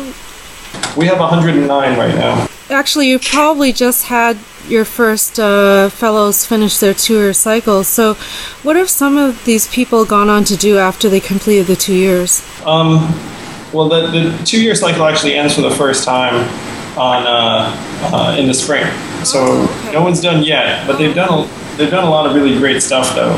we 0.96 1.06
have 1.06 1.18
109 1.18 1.68
right 1.98 2.14
now. 2.14 2.46
Actually, 2.70 3.08
you 3.08 3.18
probably 3.18 3.72
just 3.72 4.06
had 4.06 4.38
your 4.68 4.84
first 4.84 5.40
uh, 5.40 5.88
fellows 5.88 6.46
finish 6.46 6.78
their 6.78 6.94
two-year 6.94 7.32
cycle. 7.32 7.82
So, 7.84 8.14
what 8.62 8.76
have 8.76 8.88
some 8.88 9.16
of 9.16 9.44
these 9.44 9.68
people 9.68 10.04
gone 10.04 10.30
on 10.30 10.44
to 10.44 10.56
do 10.56 10.78
after 10.78 11.08
they 11.08 11.20
completed 11.20 11.66
the 11.66 11.76
two 11.76 11.94
years? 11.94 12.46
Um, 12.64 12.98
well, 13.72 13.88
the, 13.88 14.06
the 14.08 14.44
two-year 14.44 14.74
cycle 14.74 15.04
actually 15.04 15.34
ends 15.34 15.54
for 15.54 15.62
the 15.62 15.70
first 15.70 16.04
time 16.04 16.48
on 16.96 17.26
uh, 17.26 17.74
uh, 18.12 18.36
in 18.38 18.46
the 18.46 18.54
spring. 18.54 18.86
So 19.24 19.66
no 19.92 20.02
one's 20.02 20.20
done 20.20 20.42
yet, 20.42 20.86
but 20.86 20.96
they've 20.96 21.14
done 21.14 21.28
a, 21.28 21.76
they've 21.76 21.90
done 21.90 22.04
a 22.04 22.10
lot 22.10 22.26
of 22.26 22.34
really 22.34 22.58
great 22.58 22.82
stuff 22.82 23.14
though. 23.14 23.36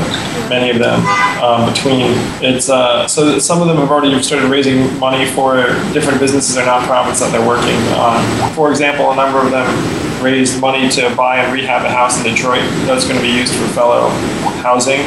Many 0.49 0.71
of 0.71 0.79
them 0.79 1.05
um, 1.43 1.73
between 1.73 2.13
it's 2.43 2.69
uh, 2.69 3.07
so 3.09 3.39
some 3.39 3.61
of 3.61 3.69
them 3.69 3.79
have 3.79 3.91
already 3.91 4.23
started 4.23 4.49
raising 4.49 4.99
money 4.99 5.27
for 5.31 5.57
different 5.93 6.21
businesses 6.21 6.57
or 6.57 6.63
nonprofits 6.63 7.21
that 7.21 7.33
they're 7.33 7.47
working 7.47 7.77
on. 7.95 8.55
For 8.55 8.71
example, 8.71 9.11
a 9.11 9.17
number 9.17 9.39
of 9.39 9.51
them 9.51 10.23
raised 10.23 10.61
money 10.61 10.89
to 10.89 11.15
buy 11.17 11.39
and 11.39 11.53
rehab 11.53 11.85
a 11.85 11.91
house 11.91 12.17
in 12.19 12.25
Detroit 12.25 12.63
that's 12.87 13.05
going 13.05 13.17
to 13.17 13.23
be 13.23 13.33
used 13.33 13.55
for 13.55 13.67
fellow 13.69 14.09
housing. 14.63 15.01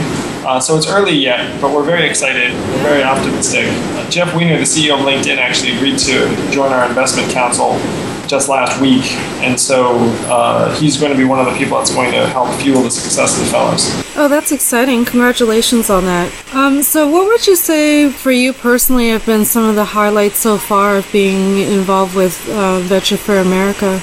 Uh, 0.46 0.60
so 0.60 0.78
it's 0.78 0.88
early 0.88 1.14
yet, 1.16 1.60
but 1.60 1.74
we're 1.74 1.84
very 1.84 2.08
excited. 2.08 2.54
We're 2.54 2.84
very 2.84 3.04
optimistic. 3.04 3.66
Uh, 3.66 4.08
Jeff 4.10 4.36
Weiner, 4.36 4.58
the 4.58 4.64
CEO 4.64 4.94
of 4.94 5.00
LinkedIn, 5.00 5.38
actually 5.38 5.76
agreed 5.76 5.98
to 6.00 6.52
join 6.52 6.72
our 6.72 6.88
investment 6.88 7.32
council 7.32 7.80
just 8.28 8.50
last 8.50 8.80
week, 8.82 9.04
and 9.42 9.60
so 9.60 9.96
uh, 10.28 10.74
he's 10.76 10.98
going 10.98 11.12
to 11.12 11.18
be 11.18 11.24
one 11.24 11.40
of 11.40 11.46
the 11.46 11.58
people 11.58 11.78
that's 11.78 11.94
going 11.94 12.12
to 12.12 12.28
help 12.28 12.54
fuel 12.62 12.82
the 12.84 12.92
success 12.92 13.38
of 13.38 13.46
the 13.46 13.52
fellows. 13.52 13.82
Oh, 14.16 14.28
that's 14.28 14.52
exciting! 14.52 15.06
Congratulations 15.06 15.90
on 15.90 16.06
that. 16.06 16.32
Um, 16.54 16.82
so, 16.84 17.10
what 17.10 17.28
would 17.28 17.46
you 17.48 17.56
say 17.56 18.10
for 18.10 18.32
you 18.32 18.54
personally 18.54 19.10
have 19.10 19.26
been 19.26 19.46
some 19.46 19.66
of 19.70 19.76
the 19.76 19.86
highlights 19.86 20.38
so 20.40 20.58
far 20.58 20.98
of 20.98 21.12
being 21.12 21.60
involved 21.60 22.16
with 22.16 22.48
uh, 22.50 22.80
Venture 22.80 23.18
for 23.18 23.38
America? 23.38 24.02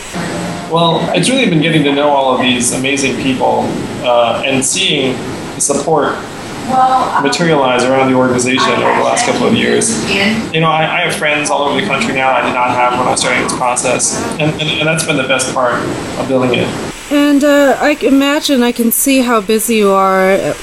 Well, 0.70 1.00
it's 1.14 1.28
really 1.28 1.50
been 1.50 1.60
getting 1.60 1.84
to 1.84 1.92
know 1.92 2.08
all 2.08 2.34
of 2.34 2.40
these 2.40 2.72
amazing 2.72 3.20
people 3.22 3.60
uh, 4.04 4.42
and 4.44 4.64
seeing 4.64 5.12
the 5.54 5.60
support 5.60 6.14
materialize 7.22 7.84
around 7.84 8.10
the 8.10 8.16
organization 8.16 8.70
over 8.72 8.96
the 8.98 9.04
last 9.04 9.26
couple 9.26 9.46
of 9.46 9.54
years. 9.54 9.90
You 10.52 10.60
know, 10.60 10.70
I, 10.70 11.00
I, 11.00 11.00
have 11.02 11.14
friends 11.14 11.50
all 11.50 11.62
over 11.62 11.80
the 11.80 11.86
country 11.86 12.14
now 12.14 12.30
I 12.32 12.42
did 12.42 12.54
not 12.54 12.70
have 12.70 12.98
when 12.98 13.06
I 13.06 13.12
was 13.12 13.20
starting 13.20 13.42
this 13.42 13.56
process, 13.56 14.22
and, 14.38 14.50
and, 14.60 14.62
and 14.62 14.86
that's 14.86 15.04
been 15.04 15.16
the 15.16 15.28
best 15.28 15.52
part 15.54 15.74
of 16.18 16.28
building 16.28 16.54
it. 16.54 16.68
And 17.10 17.44
uh, 17.44 17.76
I 17.80 17.92
imagine 18.02 18.62
I 18.62 18.72
can 18.72 18.92
see 18.92 19.20
how 19.20 19.40
busy 19.40 19.76
you 19.76 19.90
are. 19.90 20.54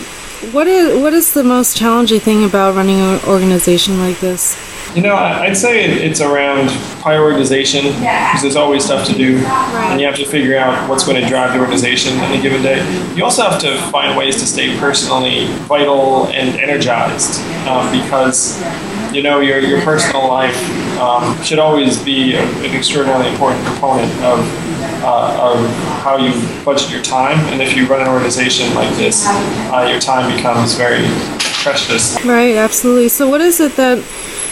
What 0.51 0.67
is 0.67 1.01
what 1.01 1.13
is 1.13 1.33
the 1.33 1.43
most 1.43 1.75
challenging 1.77 2.21
thing 2.21 2.45
about 2.45 2.75
running 2.75 2.99
an 2.99 3.19
organization 3.27 3.99
like 3.99 4.19
this? 4.19 4.57
You 4.95 5.03
know, 5.03 5.15
I'd 5.15 5.55
say 5.55 5.85
it's 5.85 6.19
around 6.19 6.69
prioritization 6.99 7.83
because 7.83 8.41
there's 8.41 8.55
always 8.55 8.83
stuff 8.83 9.05
to 9.07 9.13
do, 9.13 9.37
and 9.37 10.01
you 10.01 10.07
have 10.07 10.15
to 10.15 10.25
figure 10.25 10.57
out 10.57 10.89
what's 10.89 11.05
going 11.05 11.21
to 11.21 11.29
drive 11.29 11.53
the 11.53 11.59
organization 11.59 12.17
in 12.23 12.31
a 12.31 12.41
given 12.41 12.63
day. 12.63 12.83
You 13.15 13.23
also 13.23 13.43
have 13.43 13.61
to 13.61 13.77
find 13.91 14.17
ways 14.17 14.37
to 14.37 14.47
stay 14.47 14.75
personally 14.79 15.45
vital 15.67 16.27
and 16.29 16.59
energized 16.59 17.39
um, 17.67 17.91
because 17.91 18.59
you 19.13 19.21
know 19.21 19.41
your 19.41 19.59
your 19.59 19.79
personal 19.81 20.27
life 20.27 20.57
um, 20.97 21.39
should 21.43 21.59
always 21.59 22.01
be 22.01 22.33
a, 22.33 22.41
an 22.41 22.75
extraordinarily 22.75 23.29
important 23.29 23.63
component 23.67 24.11
of 24.23 24.39
uh, 25.03 25.53
of 25.53 25.69
how 26.01 26.17
you 26.17 26.33
budget 26.65 26.89
your 26.89 27.03
time. 27.03 27.37
And 27.53 27.61
if 27.61 27.75
you 27.75 27.87
run 27.87 28.01
an 28.01 28.07
organization 28.07 28.73
like 28.73 28.89
this, 28.95 29.25
uh, 29.27 29.87
your 29.89 29.99
time 29.99 30.35
becomes 30.35 30.73
very 30.73 31.05
precious. 31.61 32.17
Right, 32.25 32.55
absolutely. 32.55 33.09
So, 33.09 33.29
what 33.29 33.41
is 33.41 33.59
it 33.59 33.75
that 33.75 34.03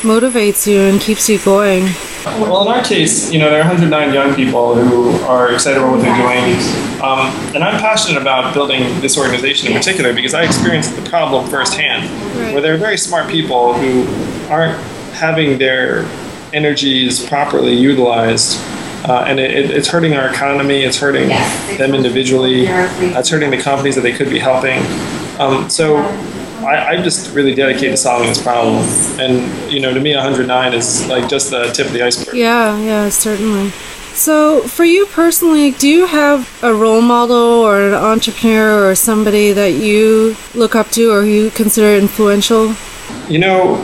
motivates 0.02 0.68
you 0.72 0.82
and 0.82 1.02
keeps 1.02 1.28
you 1.30 1.40
going? 1.40 1.86
Well, 2.26 2.62
in 2.64 2.68
our 2.68 2.84
case, 2.84 3.32
you 3.32 3.40
know, 3.40 3.50
there 3.50 3.60
are 3.60 3.68
109 3.68 4.14
young 4.14 4.36
people 4.36 4.76
who 4.76 5.12
are 5.24 5.54
excited 5.54 5.78
about 5.78 5.92
what 5.92 6.02
they're 6.02 6.16
doing. 6.16 7.02
Um, 7.02 7.30
and 7.56 7.64
I'm 7.64 7.80
passionate 7.80 8.22
about 8.22 8.54
building 8.54 8.84
this 9.02 9.18
organization 9.18 9.72
in 9.72 9.78
particular 9.78 10.14
because 10.14 10.34
I 10.34 10.44
experienced 10.44 10.96
the 10.96 11.10
problem 11.10 11.50
firsthand, 11.50 12.10
right. 12.38 12.54
where 12.54 12.62
there 12.62 12.74
are 12.74 12.78
very 12.78 12.98
smart 12.98 13.30
people 13.30 13.74
who 13.74 14.06
aren't 14.52 14.78
having 15.14 15.58
their 15.58 16.04
energies 16.54 17.26
properly 17.26 17.74
utilized. 17.74 18.60
Uh, 19.06 19.24
and 19.28 19.40
it, 19.40 19.52
it, 19.52 19.72
it's 19.72 19.88
hurting 19.88 20.16
our 20.16 20.30
economy, 20.30 20.84
it's 20.84 20.98
hurting 20.98 21.30
them 21.78 21.96
individually, 21.96 22.66
it's 22.68 23.30
hurting 23.30 23.52
the 23.52 23.62
companies 23.62 23.96
that 23.96 24.02
they 24.02 24.12
could 24.12 24.30
be 24.30 24.40
helping. 24.40 24.80
Um, 25.40 25.70
so 25.70 25.98
I, 26.66 26.96
I 26.96 27.02
just 27.02 27.34
really 27.34 27.54
dedicate 27.54 27.92
to 27.92 27.98
solving 27.98 28.30
this 28.30 28.42
problem. 28.42 28.84
And, 29.20 29.72
you 29.72 29.80
know, 29.80 29.94
to 29.94 30.00
me, 30.00 30.16
109 30.16 30.74
is 30.74 31.08
like 31.08 31.30
just 31.30 31.52
the 31.52 31.72
tip 31.72 31.88
of 31.88 31.94
the 31.94 32.02
iceberg. 32.02 32.36
Yeah, 32.36 32.78
yeah, 32.80 33.10
certainly. 33.10 33.72
So, 34.14 34.62
for 34.62 34.84
you 34.84 35.06
personally, 35.06 35.72
do 35.72 35.88
you 35.88 36.08
have 36.08 36.64
a 36.64 36.74
role 36.74 37.02
model 37.02 37.36
or 37.36 37.80
an 37.90 37.94
entrepreneur 37.94 38.90
or 38.90 38.96
somebody 38.96 39.52
that 39.52 39.74
you 39.74 40.36
look 40.56 40.76
up 40.76 40.90
to 40.92 41.12
or 41.12 41.24
you 41.24 41.52
consider 41.52 41.96
influential? 41.96 42.76
You 43.30 43.38
know, 43.38 43.76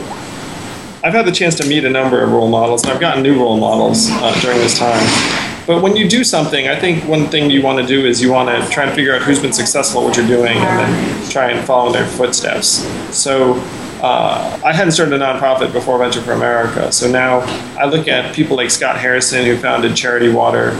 I've 1.04 1.14
had 1.14 1.28
the 1.28 1.32
chance 1.32 1.54
to 1.56 1.68
meet 1.68 1.86
a 1.86 1.90
number 1.90 2.24
of 2.24 2.32
role 2.32 2.50
models, 2.50 2.84
and 2.84 2.92
I've 2.92 3.00
gotten 3.00 3.22
new 3.22 3.40
role 3.40 3.60
models 3.60 4.08
uh, 4.10 4.34
during 4.42 4.58
this 4.58 4.78
time. 4.78 5.53
But 5.66 5.82
when 5.82 5.96
you 5.96 6.10
do 6.10 6.24
something, 6.26 6.68
I 6.68 6.78
think 6.78 7.08
one 7.08 7.28
thing 7.28 7.50
you 7.50 7.62
want 7.62 7.80
to 7.80 7.88
do 7.88 8.06
is 8.06 8.22
you 8.22 8.32
want 8.32 8.50
to 8.50 8.70
try 8.70 8.84
and 8.84 8.94
figure 8.94 9.16
out 9.16 9.22
who's 9.22 9.42
been 9.42 9.54
successful 9.54 10.02
at 10.02 10.08
what 10.08 10.18
you're 10.18 10.28
doing 10.28 10.58
and 10.58 10.80
then 10.80 11.30
try 11.30 11.52
and 11.52 11.66
follow 11.66 11.88
in 11.88 11.94
their 11.94 12.06
footsteps. 12.06 12.86
So 13.16 13.54
uh, 14.02 14.60
I 14.66 14.74
hadn't 14.74 14.92
started 14.92 15.14
a 15.14 15.24
nonprofit 15.24 15.72
before 15.72 15.98
Venture 15.98 16.22
for 16.22 16.34
America. 16.34 16.92
So 16.92 17.10
now 17.10 17.40
I 17.80 17.86
look 17.86 18.10
at 18.10 18.36
people 18.36 18.58
like 18.58 18.72
Scott 18.72 19.00
Harrison, 19.00 19.46
who 19.46 19.56
founded 19.56 19.96
Charity 19.96 20.30
Water, 20.30 20.72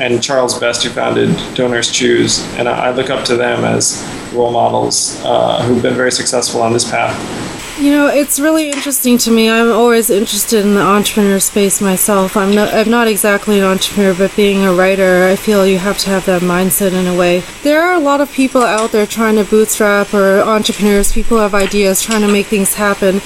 and 0.00 0.20
Charles 0.20 0.58
Best, 0.58 0.82
who 0.82 0.90
founded 0.90 1.36
Donors 1.54 1.92
Choose. 1.92 2.44
And 2.54 2.68
I 2.68 2.90
look 2.90 3.10
up 3.10 3.24
to 3.26 3.36
them 3.36 3.64
as 3.64 4.02
role 4.34 4.50
models 4.50 5.20
uh, 5.24 5.62
who've 5.62 5.82
been 5.82 5.94
very 5.94 6.10
successful 6.10 6.62
on 6.62 6.72
this 6.72 6.90
path. 6.90 7.61
You 7.80 7.90
know, 7.90 8.06
it's 8.06 8.38
really 8.38 8.68
interesting 8.70 9.16
to 9.18 9.30
me. 9.30 9.48
I'm 9.48 9.72
always 9.72 10.10
interested 10.10 10.64
in 10.64 10.74
the 10.74 10.82
entrepreneur 10.82 11.40
space 11.40 11.80
myself. 11.80 12.36
I'm 12.36 12.54
not, 12.54 12.72
I'm 12.72 12.90
not 12.90 13.08
exactly 13.08 13.58
an 13.58 13.64
entrepreneur, 13.64 14.14
but 14.14 14.36
being 14.36 14.62
a 14.62 14.74
writer, 14.74 15.24
I 15.24 15.36
feel 15.36 15.66
you 15.66 15.78
have 15.78 15.96
to 16.00 16.10
have 16.10 16.26
that 16.26 16.42
mindset 16.42 16.92
in 16.92 17.06
a 17.06 17.16
way. 17.16 17.42
There 17.62 17.82
are 17.82 17.94
a 17.94 17.98
lot 17.98 18.20
of 18.20 18.30
people 18.30 18.62
out 18.62 18.92
there 18.92 19.06
trying 19.06 19.36
to 19.36 19.44
bootstrap 19.44 20.12
or 20.12 20.42
entrepreneurs, 20.42 21.12
people 21.12 21.38
have 21.38 21.54
ideas, 21.54 22.02
trying 22.02 22.20
to 22.20 22.30
make 22.30 22.46
things 22.46 22.74
happen. 22.74 23.22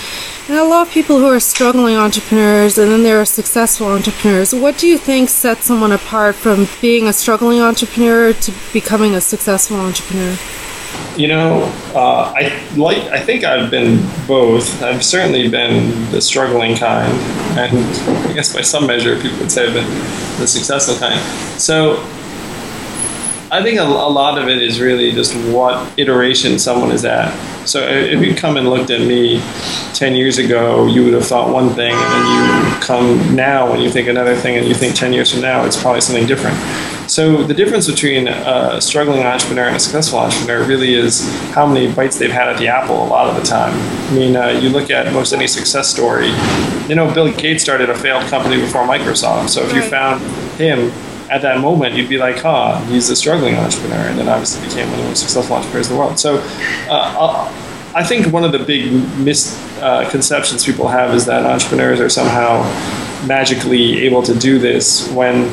And 0.48 0.56
a 0.56 0.64
lot 0.64 0.86
of 0.86 0.92
people 0.92 1.18
who 1.18 1.26
are 1.26 1.40
struggling 1.40 1.96
entrepreneurs 1.96 2.78
and 2.78 2.92
then 2.92 3.02
there 3.02 3.20
are 3.20 3.26
successful 3.26 3.88
entrepreneurs. 3.88 4.54
What 4.54 4.78
do 4.78 4.86
you 4.86 4.96
think 4.96 5.28
sets 5.28 5.66
someone 5.66 5.90
apart 5.90 6.36
from 6.36 6.68
being 6.80 7.08
a 7.08 7.12
struggling 7.12 7.60
entrepreneur 7.60 8.32
to 8.32 8.52
becoming 8.72 9.16
a 9.16 9.20
successful 9.20 9.78
entrepreneur? 9.78 10.36
You 11.16 11.28
know, 11.28 11.62
uh, 11.94 12.32
I 12.36 12.52
like. 12.76 12.98
I 13.10 13.20
think 13.20 13.42
I've 13.42 13.70
been 13.70 14.06
both. 14.26 14.82
I've 14.82 15.02
certainly 15.02 15.48
been 15.48 16.10
the 16.10 16.20
struggling 16.20 16.76
kind, 16.76 17.10
and 17.58 17.78
I 18.28 18.32
guess 18.34 18.52
by 18.52 18.60
some 18.60 18.86
measure, 18.86 19.18
people 19.20 19.38
would 19.38 19.50
say 19.50 19.66
I've 19.66 19.72
been 19.72 19.88
the 20.38 20.46
successful 20.46 20.94
kind. 20.96 21.18
So, 21.58 21.96
I 23.50 23.62
think 23.62 23.78
a, 23.78 23.82
a 23.82 24.10
lot 24.10 24.36
of 24.36 24.48
it 24.48 24.60
is 24.60 24.78
really 24.78 25.10
just 25.12 25.34
what 25.50 25.98
iteration 25.98 26.58
someone 26.58 26.90
is 26.90 27.06
at. 27.06 27.32
So, 27.66 27.80
if 27.88 28.20
you 28.20 28.34
come 28.34 28.58
and 28.58 28.68
looked 28.68 28.90
at 28.90 29.00
me 29.00 29.40
ten 29.94 30.14
years 30.14 30.36
ago, 30.36 30.86
you 30.86 31.02
would 31.02 31.14
have 31.14 31.24
thought 31.24 31.50
one 31.50 31.70
thing, 31.70 31.94
and 31.94 32.12
then 32.12 32.26
you 32.34 32.80
come 32.82 33.34
now 33.34 33.72
and 33.72 33.82
you 33.82 33.90
think 33.90 34.08
another 34.08 34.36
thing, 34.36 34.56
and 34.58 34.68
you 34.68 34.74
think 34.74 34.94
ten 34.94 35.14
years 35.14 35.32
from 35.32 35.40
now, 35.40 35.64
it's 35.64 35.80
probably 35.80 36.02
something 36.02 36.26
different. 36.26 36.58
So 37.08 37.44
the 37.44 37.54
difference 37.54 37.88
between 37.88 38.28
a 38.28 38.80
struggling 38.80 39.22
entrepreneur 39.22 39.66
and 39.66 39.76
a 39.76 39.80
successful 39.80 40.18
entrepreneur 40.18 40.66
really 40.66 40.94
is 40.94 41.28
how 41.52 41.66
many 41.66 41.92
bites 41.92 42.18
they've 42.18 42.30
had 42.30 42.48
at 42.48 42.58
the 42.58 42.68
apple 42.68 42.96
a 42.96 43.06
lot 43.06 43.28
of 43.28 43.36
the 43.36 43.42
time. 43.42 43.72
I 44.10 44.12
mean, 44.12 44.36
uh, 44.36 44.48
you 44.48 44.70
look 44.70 44.90
at 44.90 45.12
most 45.12 45.32
any 45.32 45.46
success 45.46 45.88
story. 45.88 46.30
You 46.88 46.94
know, 46.94 47.12
Bill 47.12 47.32
Gates 47.32 47.62
started 47.62 47.90
a 47.90 47.94
failed 47.94 48.25
company 48.25 48.60
before 48.60 48.82
Microsoft. 48.82 49.50
So 49.50 49.62
if 49.62 49.72
you 49.72 49.82
found 49.82 50.20
him 50.56 50.90
at 51.30 51.42
that 51.42 51.60
moment, 51.60 51.94
you'd 51.94 52.08
be 52.08 52.18
like, 52.18 52.38
huh, 52.38 52.80
he's 52.86 53.08
a 53.08 53.16
struggling 53.16 53.54
entrepreneur. 53.54 54.08
And 54.08 54.18
then 54.18 54.28
obviously 54.28 54.66
became 54.66 54.88
one 54.90 54.98
of 54.98 55.04
the 55.04 55.08
most 55.10 55.20
successful 55.20 55.56
entrepreneurs 55.56 55.88
in 55.88 55.94
the 55.94 56.00
world. 56.00 56.18
So 56.18 56.38
uh, 56.90 57.52
I 57.94 58.04
think 58.04 58.32
one 58.32 58.44
of 58.44 58.52
the 58.52 58.58
big 58.58 58.92
misconceptions 59.18 60.62
uh, 60.62 60.66
people 60.66 60.88
have 60.88 61.14
is 61.14 61.25
that 61.26 61.46
entrepreneurs 61.46 62.00
are 62.00 62.08
somehow 62.08 62.62
magically 63.26 64.02
able 64.02 64.22
to 64.22 64.34
do 64.34 64.58
this 64.58 65.10
when 65.12 65.50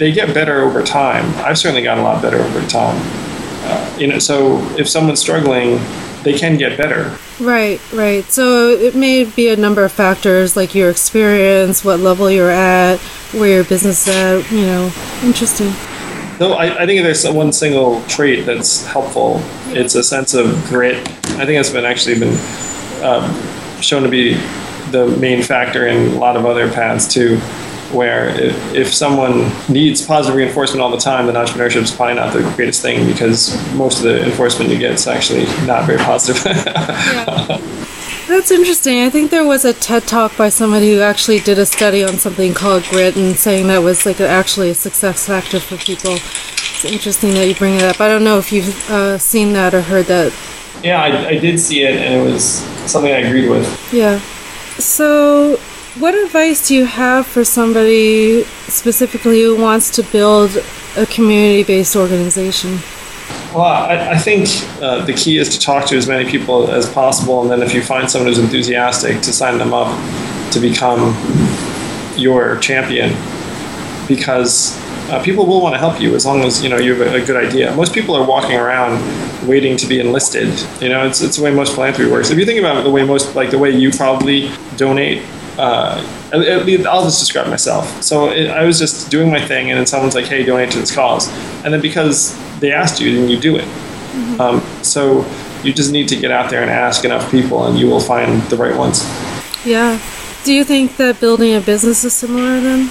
they 0.00 0.10
get 0.10 0.32
better 0.32 0.62
over 0.62 0.82
time. 0.82 1.26
I've 1.44 1.58
certainly 1.58 1.82
gotten 1.82 2.02
a 2.02 2.06
lot 2.06 2.22
better 2.22 2.38
over 2.38 2.66
time. 2.66 2.96
Uh, 3.62 3.96
you 3.98 4.06
know, 4.06 4.18
so 4.18 4.58
if 4.76 4.88
someone's 4.88 5.20
struggling, 5.20 5.78
they 6.24 6.32
can 6.32 6.56
get 6.56 6.78
better. 6.78 7.16
Right, 7.38 7.80
right. 7.92 8.24
So 8.24 8.70
it 8.70 8.94
may 8.94 9.24
be 9.24 9.50
a 9.50 9.56
number 9.56 9.84
of 9.84 9.92
factors 9.92 10.56
like 10.56 10.74
your 10.74 10.88
experience, 10.90 11.84
what 11.84 12.00
level 12.00 12.30
you're 12.30 12.50
at, 12.50 12.98
where 13.32 13.56
your 13.56 13.64
business 13.64 14.08
is 14.08 14.14
at. 14.14 14.50
You 14.50 14.62
know, 14.62 14.92
interesting. 15.22 15.68
No, 16.40 16.54
I, 16.54 16.82
I 16.82 16.86
think 16.86 17.02
there's 17.02 17.28
one 17.28 17.52
single 17.52 18.02
trait 18.04 18.46
that's 18.46 18.86
helpful. 18.86 19.42
It's 19.66 19.94
a 19.96 20.02
sense 20.02 20.32
of 20.32 20.46
grit. 20.64 20.96
I 20.96 21.44
think 21.44 21.58
that's 21.58 21.70
been 21.70 21.84
actually 21.84 22.18
been 22.18 22.38
um, 23.04 23.82
shown 23.82 24.02
to 24.04 24.08
be 24.08 24.32
the 24.92 25.14
main 25.20 25.42
factor 25.42 25.86
in 25.86 26.14
a 26.14 26.18
lot 26.18 26.36
of 26.36 26.46
other 26.46 26.72
paths 26.72 27.06
too 27.06 27.38
where 27.92 28.28
if, 28.28 28.74
if 28.74 28.94
someone 28.94 29.50
needs 29.68 30.04
positive 30.04 30.36
reinforcement 30.36 30.80
all 30.80 30.90
the 30.90 30.98
time, 30.98 31.26
then 31.26 31.34
entrepreneurship 31.34 31.82
is 31.82 31.90
probably 31.90 32.14
not 32.14 32.32
the 32.32 32.42
greatest 32.56 32.82
thing 32.82 33.06
because 33.06 33.56
most 33.74 33.98
of 33.98 34.04
the 34.04 34.24
enforcement 34.24 34.70
you 34.70 34.78
get 34.78 34.92
is 34.92 35.06
actually 35.06 35.44
not 35.66 35.86
very 35.86 35.98
positive. 35.98 36.44
yeah. 36.46 37.58
That's 38.30 38.52
interesting. 38.52 39.00
I 39.00 39.10
think 39.10 39.32
there 39.32 39.44
was 39.44 39.64
a 39.64 39.72
TED 39.72 40.06
talk 40.06 40.36
by 40.36 40.50
somebody 40.50 40.92
who 40.92 41.00
actually 41.00 41.40
did 41.40 41.58
a 41.58 41.66
study 41.66 42.04
on 42.04 42.18
something 42.18 42.54
called 42.54 42.84
grit 42.84 43.16
and 43.16 43.34
saying 43.34 43.66
that 43.66 43.78
was 43.78 44.06
like 44.06 44.20
actually 44.20 44.70
a 44.70 44.74
success 44.74 45.26
factor 45.26 45.58
for 45.58 45.76
people. 45.76 46.12
It's 46.12 46.84
interesting 46.84 47.34
that 47.34 47.48
you 47.48 47.56
bring 47.56 47.74
it 47.74 47.82
up. 47.82 48.00
I 48.00 48.06
don't 48.06 48.22
know 48.22 48.38
if 48.38 48.52
you've 48.52 48.88
uh, 48.88 49.18
seen 49.18 49.52
that 49.54 49.74
or 49.74 49.82
heard 49.82 50.06
that. 50.06 50.32
Yeah, 50.84 51.02
I, 51.02 51.30
I 51.30 51.38
did 51.38 51.58
see 51.58 51.82
it, 51.82 51.96
and 51.96 52.14
it 52.14 52.32
was 52.32 52.44
something 52.88 53.12
I 53.12 53.18
agreed 53.18 53.50
with. 53.50 53.92
Yeah. 53.92 54.20
So 54.78 55.58
what 55.98 56.14
advice 56.14 56.68
do 56.68 56.74
you 56.74 56.84
have 56.84 57.26
for 57.26 57.44
somebody 57.44 58.44
specifically 58.68 59.42
who 59.42 59.56
wants 59.60 59.90
to 59.90 60.02
build 60.04 60.56
a 60.96 61.06
community 61.06 61.64
based 61.64 61.96
organization? 61.96 62.78
Well, 63.52 63.64
I, 63.64 64.12
I 64.12 64.18
think 64.18 64.48
uh, 64.80 65.04
the 65.04 65.12
key 65.12 65.38
is 65.38 65.48
to 65.48 65.58
talk 65.58 65.86
to 65.86 65.96
as 65.96 66.06
many 66.06 66.30
people 66.30 66.70
as 66.70 66.88
possible, 66.88 67.42
and 67.42 67.50
then 67.50 67.62
if 67.62 67.74
you 67.74 67.82
find 67.82 68.08
someone 68.08 68.28
who's 68.28 68.38
enthusiastic, 68.38 69.20
to 69.22 69.32
sign 69.32 69.58
them 69.58 69.74
up 69.74 69.90
to 70.52 70.60
become 70.60 71.16
your 72.16 72.58
champion. 72.58 73.10
because 74.06 74.76
uh, 75.10 75.22
people 75.22 75.46
will 75.46 75.60
want 75.60 75.72
to 75.72 75.78
help 75.78 76.00
you 76.00 76.14
as 76.14 76.26
long 76.26 76.40
as 76.42 76.62
you 76.62 76.68
know 76.68 76.76
you 76.76 76.94
have 76.94 77.14
a, 77.14 77.22
a, 77.22 77.24
good 77.24 77.36
idea. 77.36 77.74
Most 77.74 77.92
people 77.94 78.14
are 78.14 78.24
walking 78.24 78.56
around 78.56 79.00
waiting 79.48 79.76
to 79.76 79.86
be 79.86 79.98
enlisted. 80.00 80.48
You 80.80 80.88
know, 80.88 81.06
it's, 81.06 81.20
it's 81.20 81.36
the 81.36 81.42
way 81.42 81.52
most 81.52 81.74
philanthropy 81.74 82.10
works. 82.10 82.30
If 82.30 82.38
you 82.38 82.44
think 82.44 82.58
about 82.58 82.82
the 82.82 82.90
way 82.90 83.04
most, 83.04 83.34
like 83.34 83.50
the 83.50 83.58
way 83.58 83.70
you 83.70 83.90
probably 83.90 84.50
donate, 84.76 85.22
uh, 85.60 86.02
I'll 86.32 87.04
just 87.04 87.20
describe 87.20 87.48
myself. 87.48 88.02
So 88.02 88.30
it, 88.30 88.48
I 88.48 88.64
was 88.64 88.78
just 88.78 89.10
doing 89.10 89.30
my 89.30 89.44
thing, 89.44 89.70
and 89.70 89.78
then 89.78 89.86
someone's 89.86 90.14
like, 90.14 90.26
"Hey, 90.26 90.42
donate 90.42 90.70
to 90.72 90.78
this 90.78 90.94
cause," 90.94 91.28
and 91.64 91.72
then 91.74 91.80
because 91.80 92.34
they 92.60 92.72
asked 92.72 93.00
you, 93.00 93.14
then 93.14 93.28
you 93.28 93.38
do 93.38 93.56
it. 93.56 93.64
Mm-hmm. 93.64 94.40
Um, 94.40 94.60
so 94.82 95.26
you 95.62 95.72
just 95.72 95.92
need 95.92 96.08
to 96.08 96.16
get 96.16 96.30
out 96.30 96.50
there 96.50 96.62
and 96.62 96.70
ask 96.70 97.04
enough 97.04 97.30
people, 97.30 97.66
and 97.66 97.78
you 97.78 97.86
will 97.86 98.00
find 98.00 98.42
the 98.44 98.56
right 98.56 98.76
ones. 98.76 99.04
Yeah. 99.64 100.00
Do 100.44 100.54
you 100.54 100.64
think 100.64 100.96
that 100.96 101.20
building 101.20 101.54
a 101.54 101.60
business 101.60 102.02
is 102.04 102.14
similar 102.14 102.60
then? 102.60 102.90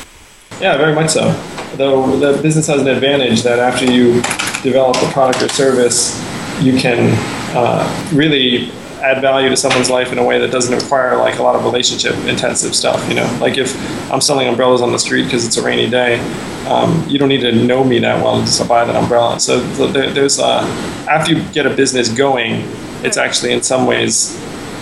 Yeah, 0.61 0.77
very 0.77 0.93
much 0.93 1.09
so. 1.09 1.31
Though 1.75 2.17
the 2.17 2.39
business 2.41 2.67
has 2.67 2.81
an 2.81 2.87
advantage 2.87 3.41
that 3.43 3.57
after 3.57 3.85
you 3.85 4.21
develop 4.61 4.95
a 4.97 5.11
product 5.11 5.41
or 5.41 5.49
service, 5.49 6.13
you 6.61 6.77
can 6.77 7.15
uh, 7.55 8.11
really 8.13 8.71
add 9.01 9.21
value 9.21 9.49
to 9.49 9.57
someone's 9.57 9.89
life 9.89 10.11
in 10.11 10.17
a 10.17 10.23
way 10.23 10.39
that 10.39 10.51
doesn't 10.51 10.75
require 10.75 11.17
like 11.17 11.39
a 11.39 11.43
lot 11.43 11.55
of 11.55 11.63
relationship 11.63 12.13
intensive 12.27 12.75
stuff 12.75 13.07
you 13.09 13.15
know? 13.15 13.37
Like 13.41 13.57
if 13.57 13.75
i'm 14.11 14.21
selling 14.21 14.47
umbrellas 14.47 14.81
on 14.81 14.91
the 14.91 14.99
street 14.99 15.23
because 15.23 15.45
it's 15.45 15.57
a 15.57 15.63
rainy 15.63 15.89
day 15.89 16.19
um, 16.67 17.07
you 17.07 17.17
don't 17.17 17.29
need 17.29 17.41
to 17.41 17.51
know 17.51 17.83
me 17.83 17.99
that 17.99 18.23
well 18.23 18.45
to 18.45 18.65
buy 18.65 18.85
that 18.85 18.95
umbrella. 18.95 19.39
So 19.39 19.59
there, 19.87 20.11
there's 20.11 20.39
uh, 20.39 20.61
after 21.09 21.33
you 21.33 21.43
get 21.51 21.65
a 21.65 21.71
business 21.71 22.09
going 22.09 22.63
it's 23.03 23.17
actually 23.17 23.53
in 23.53 23.63
some 23.63 23.85
ways 23.85 24.39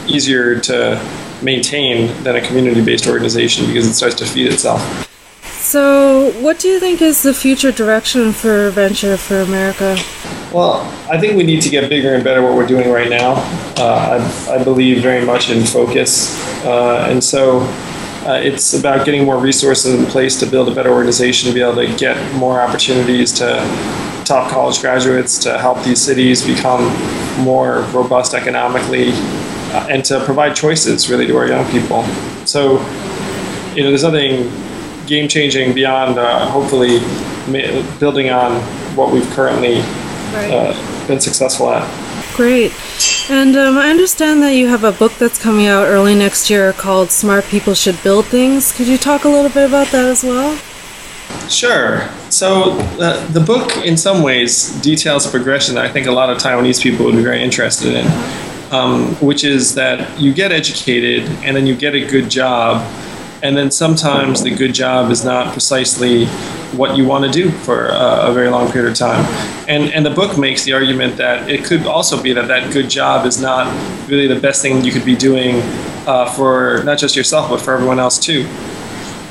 easier 0.07 0.59
to 0.59 0.99
maintain 1.41 2.23
than 2.23 2.35
a 2.35 2.41
community-based 2.41 3.07
organization 3.07 3.67
because 3.67 3.87
it 3.87 3.93
starts 3.93 4.15
to 4.15 4.25
feed 4.25 4.51
itself. 4.51 4.81
So, 5.43 6.31
what 6.41 6.59
do 6.59 6.67
you 6.67 6.79
think 6.79 7.01
is 7.01 7.23
the 7.23 7.33
future 7.33 7.71
direction 7.71 8.31
for 8.31 8.69
Venture 8.71 9.17
for 9.17 9.41
America? 9.41 9.97
Well, 10.53 10.81
I 11.11 11.19
think 11.19 11.35
we 11.35 11.43
need 11.43 11.61
to 11.63 11.69
get 11.69 11.89
bigger 11.89 12.15
and 12.15 12.23
better 12.23 12.41
what 12.41 12.53
we're 12.53 12.67
doing 12.67 12.89
right 12.89 13.09
now. 13.09 13.33
Uh, 13.77 14.47
I, 14.47 14.55
I, 14.55 14.63
believe 14.63 15.01
very 15.01 15.25
much 15.25 15.49
in 15.49 15.65
focus. 15.65 16.41
Uh, 16.63 17.07
and 17.09 17.21
so 17.21 17.59
uh, 18.25 18.39
it's 18.41 18.73
about 18.73 19.05
getting 19.05 19.25
more 19.25 19.37
resources 19.37 19.93
in 19.93 20.05
place 20.05 20.39
to 20.39 20.45
build 20.45 20.69
a 20.69 20.73
better 20.73 20.89
organization, 20.89 21.49
to 21.49 21.53
be 21.53 21.61
able 21.61 21.75
to 21.75 21.93
get 21.97 22.33
more 22.35 22.61
opportunities 22.61 23.33
to 23.33 23.57
top 24.23 24.49
college 24.49 24.79
graduates, 24.79 25.37
to 25.39 25.57
help 25.59 25.83
these 25.83 26.01
cities 26.01 26.45
become 26.45 26.85
more 27.43 27.81
robust 27.91 28.33
economically, 28.33 29.09
uh, 29.73 29.87
and 29.89 30.05
to 30.05 30.23
provide 30.23 30.55
choices 30.55 31.09
really 31.09 31.27
to 31.27 31.35
our 31.35 31.47
young 31.47 31.69
people. 31.71 32.03
So, 32.45 32.79
you 33.75 33.83
know, 33.83 33.89
there's 33.89 34.03
nothing 34.03 34.49
game 35.07 35.27
changing 35.27 35.73
beyond 35.73 36.17
uh, 36.17 36.49
hopefully 36.49 36.99
building 37.99 38.29
on 38.29 38.61
what 38.95 39.11
we've 39.11 39.29
currently 39.31 39.81
right. 40.33 40.51
uh, 40.51 41.07
been 41.07 41.19
successful 41.19 41.69
at. 41.71 42.35
Great. 42.35 42.71
And 43.29 43.55
um, 43.55 43.77
I 43.77 43.89
understand 43.89 44.43
that 44.43 44.51
you 44.51 44.67
have 44.67 44.83
a 44.83 44.91
book 44.91 45.13
that's 45.13 45.41
coming 45.41 45.65
out 45.65 45.87
early 45.87 46.13
next 46.13 46.49
year 46.49 46.71
called 46.73 47.09
Smart 47.09 47.45
People 47.45 47.73
Should 47.73 48.01
Build 48.03 48.25
Things. 48.25 48.71
Could 48.71 48.87
you 48.87 48.97
talk 48.97 49.23
a 49.23 49.29
little 49.29 49.49
bit 49.49 49.67
about 49.67 49.87
that 49.87 50.05
as 50.05 50.23
well? 50.23 50.57
Sure. 51.49 52.07
So 52.29 52.77
uh, 52.99 53.25
the 53.31 53.39
book, 53.39 53.77
in 53.77 53.97
some 53.97 54.21
ways, 54.21 54.69
details 54.81 55.25
a 55.25 55.29
progression 55.29 55.75
that 55.75 55.85
I 55.85 55.91
think 55.91 56.07
a 56.07 56.11
lot 56.11 56.29
of 56.29 56.37
Taiwanese 56.37 56.81
people 56.81 57.05
would 57.05 57.15
be 57.15 57.23
very 57.23 57.41
interested 57.41 57.95
in, 57.95 58.05
um, 58.71 59.15
which 59.15 59.43
is 59.43 59.73
that 59.75 60.19
you 60.19 60.33
get 60.33 60.51
educated 60.51 61.23
and 61.43 61.55
then 61.55 61.65
you 61.65 61.75
get 61.75 61.95
a 61.95 62.05
good 62.05 62.29
job 62.29 62.85
and 63.43 63.55
then 63.55 63.69
sometimes 63.71 64.43
the 64.43 64.49
good 64.49 64.73
job 64.73 65.11
is 65.11 65.23
not 65.23 65.51
precisely 65.51 66.25
what 66.75 66.97
you 66.97 67.05
want 67.05 67.23
to 67.23 67.31
do 67.31 67.49
for 67.49 67.87
a, 67.87 68.29
a, 68.29 68.33
very 68.33 68.49
long 68.49 68.71
period 68.71 68.91
of 68.91 68.97
time. 68.97 69.23
And, 69.67 69.91
and 69.93 70.05
the 70.05 70.09
book 70.09 70.37
makes 70.37 70.63
the 70.63 70.73
argument 70.73 71.17
that 71.17 71.49
it 71.49 71.63
could 71.63 71.85
also 71.85 72.21
be 72.21 72.33
that 72.33 72.47
that 72.47 72.73
good 72.73 72.89
job 72.89 73.25
is 73.25 73.39
not 73.39 73.67
really 74.09 74.27
the 74.27 74.39
best 74.39 74.61
thing 74.61 74.83
you 74.83 74.91
could 74.91 75.05
be 75.05 75.15
doing 75.15 75.61
uh, 76.07 76.31
for 76.33 76.83
not 76.83 76.97
just 76.97 77.15
yourself, 77.15 77.49
but 77.49 77.61
for 77.61 77.73
everyone 77.73 77.99
else 77.99 78.17
too. 78.17 78.43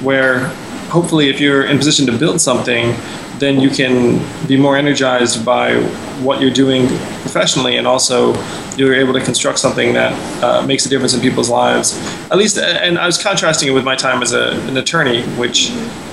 Where 0.02 0.46
hopefully, 0.88 1.28
if 1.28 1.40
you're 1.40 1.64
in 1.64 1.78
position 1.78 2.06
to 2.06 2.16
build 2.16 2.40
something, 2.40 2.94
then 3.38 3.60
you 3.60 3.70
can 3.70 4.20
be 4.46 4.56
more 4.56 4.76
energized 4.76 5.44
by 5.44 5.74
what 6.22 6.40
you're 6.40 6.50
doing 6.50 6.86
professionally 7.20 7.76
and 7.76 7.86
also 7.86 8.34
you're 8.76 8.94
able 8.94 9.12
to 9.12 9.20
construct 9.20 9.58
something 9.58 9.92
that 9.92 10.12
uh, 10.42 10.66
makes 10.66 10.86
a 10.86 10.88
difference 10.88 11.14
in 11.14 11.20
people's 11.20 11.50
lives. 11.50 11.96
At 12.30 12.38
least 12.38 12.58
and 12.58 12.98
i 12.98 13.06
was 13.06 13.22
contrasting 13.22 13.68
it 13.68 13.72
with 13.72 13.84
my 13.84 13.96
time 13.96 14.22
as 14.22 14.32
a, 14.32 14.50
an 14.68 14.76
attorney 14.76 15.22
which 15.36 15.70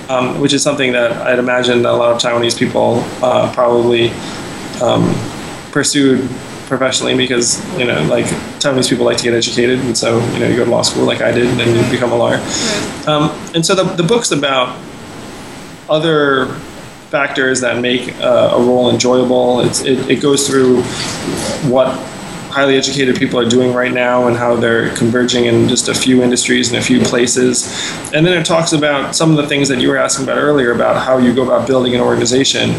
um, 0.09 0.39
which 0.39 0.53
is 0.53 0.61
something 0.61 0.91
that 0.91 1.11
i'd 1.27 1.39
imagine 1.39 1.85
a 1.85 1.93
lot 1.93 2.11
of 2.11 2.21
taiwanese 2.21 2.57
people 2.57 2.99
uh, 3.23 3.51
probably 3.53 4.09
um, 4.81 5.03
pursued 5.71 6.29
professionally 6.67 7.15
because 7.15 7.59
you 7.77 7.85
know 7.85 8.01
like 8.05 8.25
Taiwanese 8.59 8.89
people 8.89 9.05
like 9.05 9.17
to 9.17 9.23
get 9.23 9.33
educated 9.33 9.79
and 9.79 9.97
so 9.97 10.19
you 10.33 10.39
know 10.39 10.47
you 10.47 10.55
go 10.55 10.65
to 10.65 10.71
law 10.71 10.81
school 10.81 11.05
like 11.05 11.21
I 11.21 11.31
did 11.31 11.47
and 11.47 11.59
then 11.59 11.75
you 11.75 11.91
become 11.91 12.11
a 12.11 12.15
lawyer. 12.15 12.41
Um, 13.05 13.29
and 13.53 13.65
so 13.65 13.75
the, 13.75 13.83
the 13.83 14.03
book's 14.03 14.31
about 14.31 14.79
other 15.89 16.47
factors 17.13 17.61
that 17.61 17.79
make 17.79 18.11
uh, 18.15 18.57
a 18.57 18.59
role 18.59 18.89
enjoyable. 18.89 19.59
It, 19.59 19.85
it 20.09 20.19
goes 20.19 20.47
through 20.47 20.81
what 21.69 21.87
highly 22.49 22.75
educated 22.75 23.15
people 23.17 23.39
are 23.39 23.47
doing 23.47 23.71
right 23.71 23.93
now 23.93 24.27
and 24.27 24.35
how 24.35 24.55
they're 24.55 24.89
converging 24.95 25.45
in 25.45 25.69
just 25.69 25.89
a 25.89 25.93
few 25.93 26.23
industries 26.23 26.69
and 26.69 26.77
a 26.79 26.81
few 26.81 26.99
places. 27.01 27.67
And 28.15 28.25
then 28.25 28.33
it 28.33 28.47
talks 28.47 28.73
about 28.73 29.15
some 29.15 29.29
of 29.29 29.37
the 29.37 29.45
things 29.47 29.69
that 29.69 29.79
you 29.79 29.89
were 29.89 29.97
asking 29.97 30.25
about 30.25 30.39
earlier 30.39 30.71
about 30.71 31.05
how 31.05 31.19
you 31.19 31.35
go 31.35 31.43
about 31.43 31.67
building 31.67 31.93
an 31.93 32.01
organization. 32.01 32.71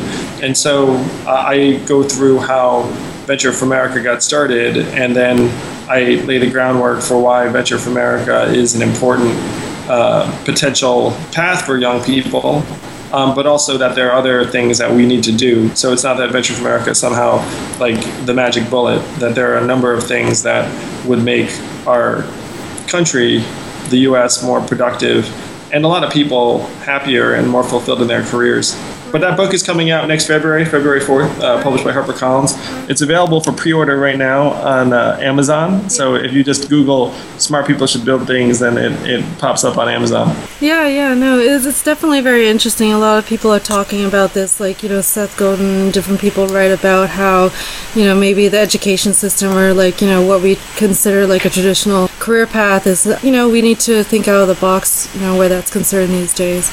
And 0.43 0.59
so 0.59 0.97
uh, 1.29 1.45
I 1.47 1.79
go 1.87 2.03
through 2.03 2.41
how 2.41 2.83
Venture 3.27 3.53
for 3.53 3.67
America 3.67 4.03
got 4.03 4.21
started, 4.21 4.77
and 4.77 5.15
then 5.15 5.49
I 5.89 6.25
lay 6.25 6.39
the 6.39 6.51
groundwork 6.51 7.03
for 7.03 7.21
why 7.23 7.49
Venture 7.49 7.79
for 7.79 7.91
America 7.91 8.47
is 8.47 8.75
an 8.75 8.83
important 8.83 9.31
uh, 9.89 10.27
potential 10.45 11.13
path 11.31 11.65
for 11.65 11.79
young 11.79 12.03
people 12.03 12.65
um, 13.15 13.35
but 13.35 13.47
also 13.47 13.79
that 13.79 13.95
there 13.95 14.11
are 14.11 14.19
other 14.19 14.45
things 14.45 14.79
that 14.79 14.91
we 14.91 15.07
need 15.07 15.23
to 15.25 15.33
do. 15.33 15.75
So 15.77 15.93
it's 15.93 16.03
not 16.03 16.17
that 16.17 16.33
Venture 16.33 16.55
for 16.55 16.63
America 16.63 16.95
somehow 16.95 17.37
like 17.79 18.01
the 18.27 18.35
magic 18.35 18.69
bullet, 18.69 19.01
that 19.21 19.35
there 19.37 19.55
are 19.55 19.59
a 19.59 19.67
number 19.67 19.93
of 19.95 20.03
things 20.03 20.43
that 20.43 20.65
would 21.07 21.23
make 21.23 21.49
our 21.87 22.23
country, 22.89 23.39
the 23.91 23.99
US, 24.09 24.43
more 24.43 24.61
productive 24.61 25.25
and 25.75 25.85
a 25.85 25.89
lot 25.89 26.05
of 26.05 26.13
people 26.13 26.65
happier 26.87 27.35
and 27.35 27.49
more 27.49 27.65
fulfilled 27.65 28.01
in 28.01 28.07
their 28.07 28.23
careers. 28.23 28.77
But 29.15 29.21
that 29.21 29.37
book 29.37 29.55
is 29.55 29.63
coming 29.63 29.93
out 29.93 30.09
next 30.09 30.27
February, 30.27 30.65
February 30.65 30.99
4th, 30.99 31.39
uh, 31.39 31.63
published 31.63 31.85
by 31.85 31.93
HarperCollins. 31.93 32.91
It's 32.91 33.01
available 33.01 33.41
for 33.41 33.53
pre 33.53 33.73
order 33.73 33.97
right 33.97 34.19
now 34.19 34.49
on 34.55 34.93
uh, 34.93 35.17
Amazon. 35.21 35.89
So 35.89 36.17
if 36.17 36.33
you 36.33 36.43
just 36.43 36.69
Google 36.69 37.13
Smart 37.39 37.65
People 37.65 37.87
Should 37.87 38.05
Build 38.05 38.27
Things, 38.27 38.59
then 38.59 38.77
it, 38.77 38.91
it 39.09 39.39
pops 39.39 39.63
up 39.63 39.79
on 39.79 39.89
Amazon. 39.89 40.35
Yeah, 40.61 40.89
yeah, 40.89 41.15
no, 41.15 41.39
it's, 41.39 41.65
it's 41.65 41.85
definitely 41.85 42.23
very 42.23 42.49
interesting. 42.49 42.91
A 42.91 42.99
lot 42.99 43.19
of 43.19 43.25
people 43.25 43.53
are 43.53 43.61
talking 43.61 44.05
about 44.05 44.35
this, 44.35 44.59
like, 44.59 44.83
you 44.83 44.89
know, 44.89 45.01
Seth 45.01 45.37
Godin, 45.37 45.93
different 45.93 46.21
people 46.21 46.49
write 46.49 46.73
about 46.73 47.11
how, 47.11 47.53
you 47.95 48.05
know, 48.05 48.17
maybe 48.17 48.49
the 48.49 48.59
education 48.59 49.13
system 49.13 49.57
or, 49.57 49.73
like, 49.73 50.01
you 50.01 50.09
know, 50.09 50.27
what 50.27 50.43
we 50.43 50.59
consider 50.75 51.25
like 51.25 51.45
a 51.45 51.51
traditional 51.51 52.09
career 52.19 52.49
path 52.49 52.85
is, 52.89 53.07
you 53.23 53.31
know, 53.31 53.49
we 53.49 53.63
need 53.63 53.79
to 53.79 54.03
think 54.03 54.27
out 54.27 54.43
of 54.43 54.49
the 54.49 54.61
box, 54.61 55.09
you 55.15 55.21
know, 55.21 55.39
where 55.39 55.49
that's 55.49 55.71
concerned 55.71 56.11
these 56.11 56.35
days 56.35 56.69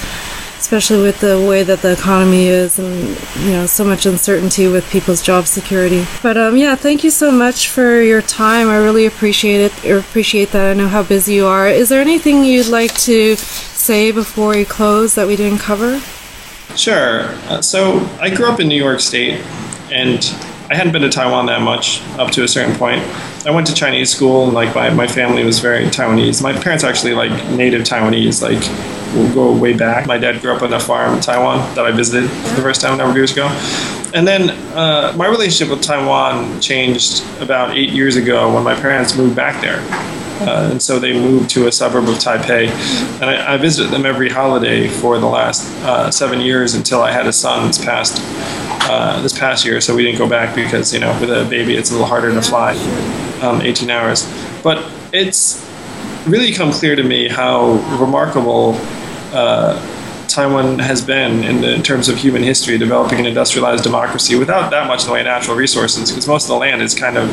especially 0.62 1.02
with 1.02 1.19
the 1.21 1.43
way 1.50 1.63
that 1.63 1.82
the 1.82 1.91
economy 1.91 2.45
is 2.45 2.78
and 2.78 3.10
you 3.43 3.52
know 3.52 3.65
so 3.65 3.84
much 3.84 4.06
uncertainty 4.06 4.67
with 4.67 4.88
people's 4.91 5.21
job 5.21 5.47
security. 5.47 6.06
But 6.21 6.38
um, 6.38 6.56
yeah 6.56 6.76
thank 6.76 7.04
you 7.04 7.10
so 7.10 7.32
much 7.32 7.69
for 7.69 8.00
your 8.02 8.21
time. 8.21 8.69
I 8.69 8.78
really 8.78 9.08
appreciate 9.08 9.62
it 9.62 9.86
I 9.86 9.97
appreciate 9.97 10.52
that. 10.52 10.71
I 10.71 10.74
know 10.76 10.88
how 10.88 11.04
busy 11.04 11.34
you 11.34 11.47
are. 11.47 11.67
Is 11.67 11.89
there 11.89 12.00
anything 12.00 12.45
you'd 12.45 12.67
like 12.67 12.93
to 13.02 13.36
say 13.36 14.12
before 14.12 14.50
we 14.50 14.63
close 14.63 15.15
that 15.15 15.28
we 15.28 15.36
didn't 15.36 15.60
cover? 15.60 16.00
Sure. 16.76 17.24
Uh, 17.50 17.62
so 17.62 18.00
i 18.21 18.34
grew 18.34 18.45
up 18.45 18.60
in 18.60 18.67
new 18.67 18.78
york 18.78 19.02
state 19.02 19.41
and 19.91 20.24
I 20.71 20.76
hadn't 20.76 20.93
been 20.93 21.02
to 21.02 21.10
Taiwan 21.10 21.47
that 21.47 21.62
much 21.62 22.02
up 22.17 22.32
to 22.32 22.43
a 22.43 22.47
certain 22.47 22.74
point. 22.78 23.02
I 23.45 23.52
went 23.52 23.67
to 23.67 23.74
Chinese 23.74 24.10
school, 24.10 24.45
and 24.45 24.54
like 24.54 24.74
my, 24.74 24.89
my 24.89 25.06
family 25.06 25.43
was 25.43 25.60
very 25.60 25.84
Taiwanese. 25.88 26.41
My 26.41 26.54
parents 26.54 26.86
actually 26.86 27.13
like 27.13 27.32
native 27.50 27.82
Taiwanese, 27.82 28.41
like 28.41 28.62
we'll 29.13 29.34
go 29.34 29.52
way 29.56 29.74
back. 29.74 30.08
My 30.08 30.17
dad 30.17 30.41
grew 30.41 30.54
up 30.54 30.62
on 30.62 30.74
a 30.74 30.80
farm 30.80 31.15
in 31.15 31.21
Taiwan 31.21 31.76
that 31.76 31.86
I 31.86 31.91
visited 31.91 32.30
for 32.30 32.56
the 32.56 32.62
first 32.62 32.82
time 32.82 32.93
a 32.93 32.97
number 32.97 33.12
of 33.12 33.17
years 33.17 33.32
ago. 33.32 33.47
And 34.13 34.28
then 34.28 34.50
uh, 34.76 35.13
my 35.15 35.28
relationship 35.28 35.74
with 35.74 35.86
Taiwan 35.86 36.60
changed 36.60 37.24
about 37.39 37.78
eight 37.78 37.89
years 37.89 38.15
ago 38.15 38.54
when 38.54 38.63
my 38.63 38.76
parents 38.76 39.15
moved 39.15 39.36
back 39.36 39.62
there. 39.62 39.80
Uh, 40.41 40.71
and 40.71 40.82
so 40.82 40.97
they 40.97 41.13
moved 41.13 41.50
to 41.52 41.67
a 41.67 41.71
suburb 41.71 42.10
of 42.10 42.15
Taipei. 42.15 42.67
And 43.21 43.30
I, 43.30 43.54
I 43.54 43.58
visited 43.58 43.91
them 43.91 44.06
every 44.06 44.30
holiday 44.30 44.88
for 44.88 45.19
the 45.19 45.28
last 45.28 45.69
uh, 45.86 46.10
seven 46.10 46.41
years 46.41 46.74
until 46.74 47.02
I 47.02 47.12
had 47.12 47.28
a 47.28 47.34
son 47.34 47.67
this 47.67 47.84
past 47.84 48.19
uh, 48.89 49.21
this 49.21 49.38
past 49.38 49.63
year, 49.63 49.80
so 49.80 49.95
we 49.95 50.04
didn't 50.04 50.17
go 50.17 50.28
back 50.28 50.56
because 50.56 50.93
you 50.93 51.00
know 51.00 51.17
with 51.21 51.30
a 51.30 51.47
baby 51.50 51.76
it's 51.76 51.91
a 51.91 51.93
little 51.93 52.08
harder 52.08 52.32
to 52.34 52.41
fly 52.41 52.74
um, 53.41 53.62
18 53.62 53.89
hours. 53.89 54.28
But 54.63 54.84
it's 55.13 55.65
really 56.28 56.52
come 56.52 56.71
clear 56.71 56.95
to 56.95 57.04
me 57.04 57.28
how 57.28 57.74
remarkable 58.00 58.74
Taiwan 60.32 60.80
has 60.80 61.04
been 61.04 61.44
in, 61.44 61.62
the, 61.62 61.76
in, 61.76 61.84
terms 61.84 62.08
of 62.08 62.17
human 62.17 62.41
history, 62.41 62.78
developing 62.78 63.20
an 63.20 63.26
industrialized 63.26 63.84
democracy 63.84 64.36
without 64.36 64.72
that 64.72 64.88
much 64.88 65.02
in 65.02 65.08
the 65.08 65.13
way 65.13 65.20
of 65.20 65.26
natural 65.26 65.58
resources, 65.58 66.10
because 66.10 66.28
most 66.28 66.44
of 66.44 66.50
the 66.50 66.56
land 66.56 66.82
is 66.82 66.96
kind 66.96 67.17
of 67.17 67.30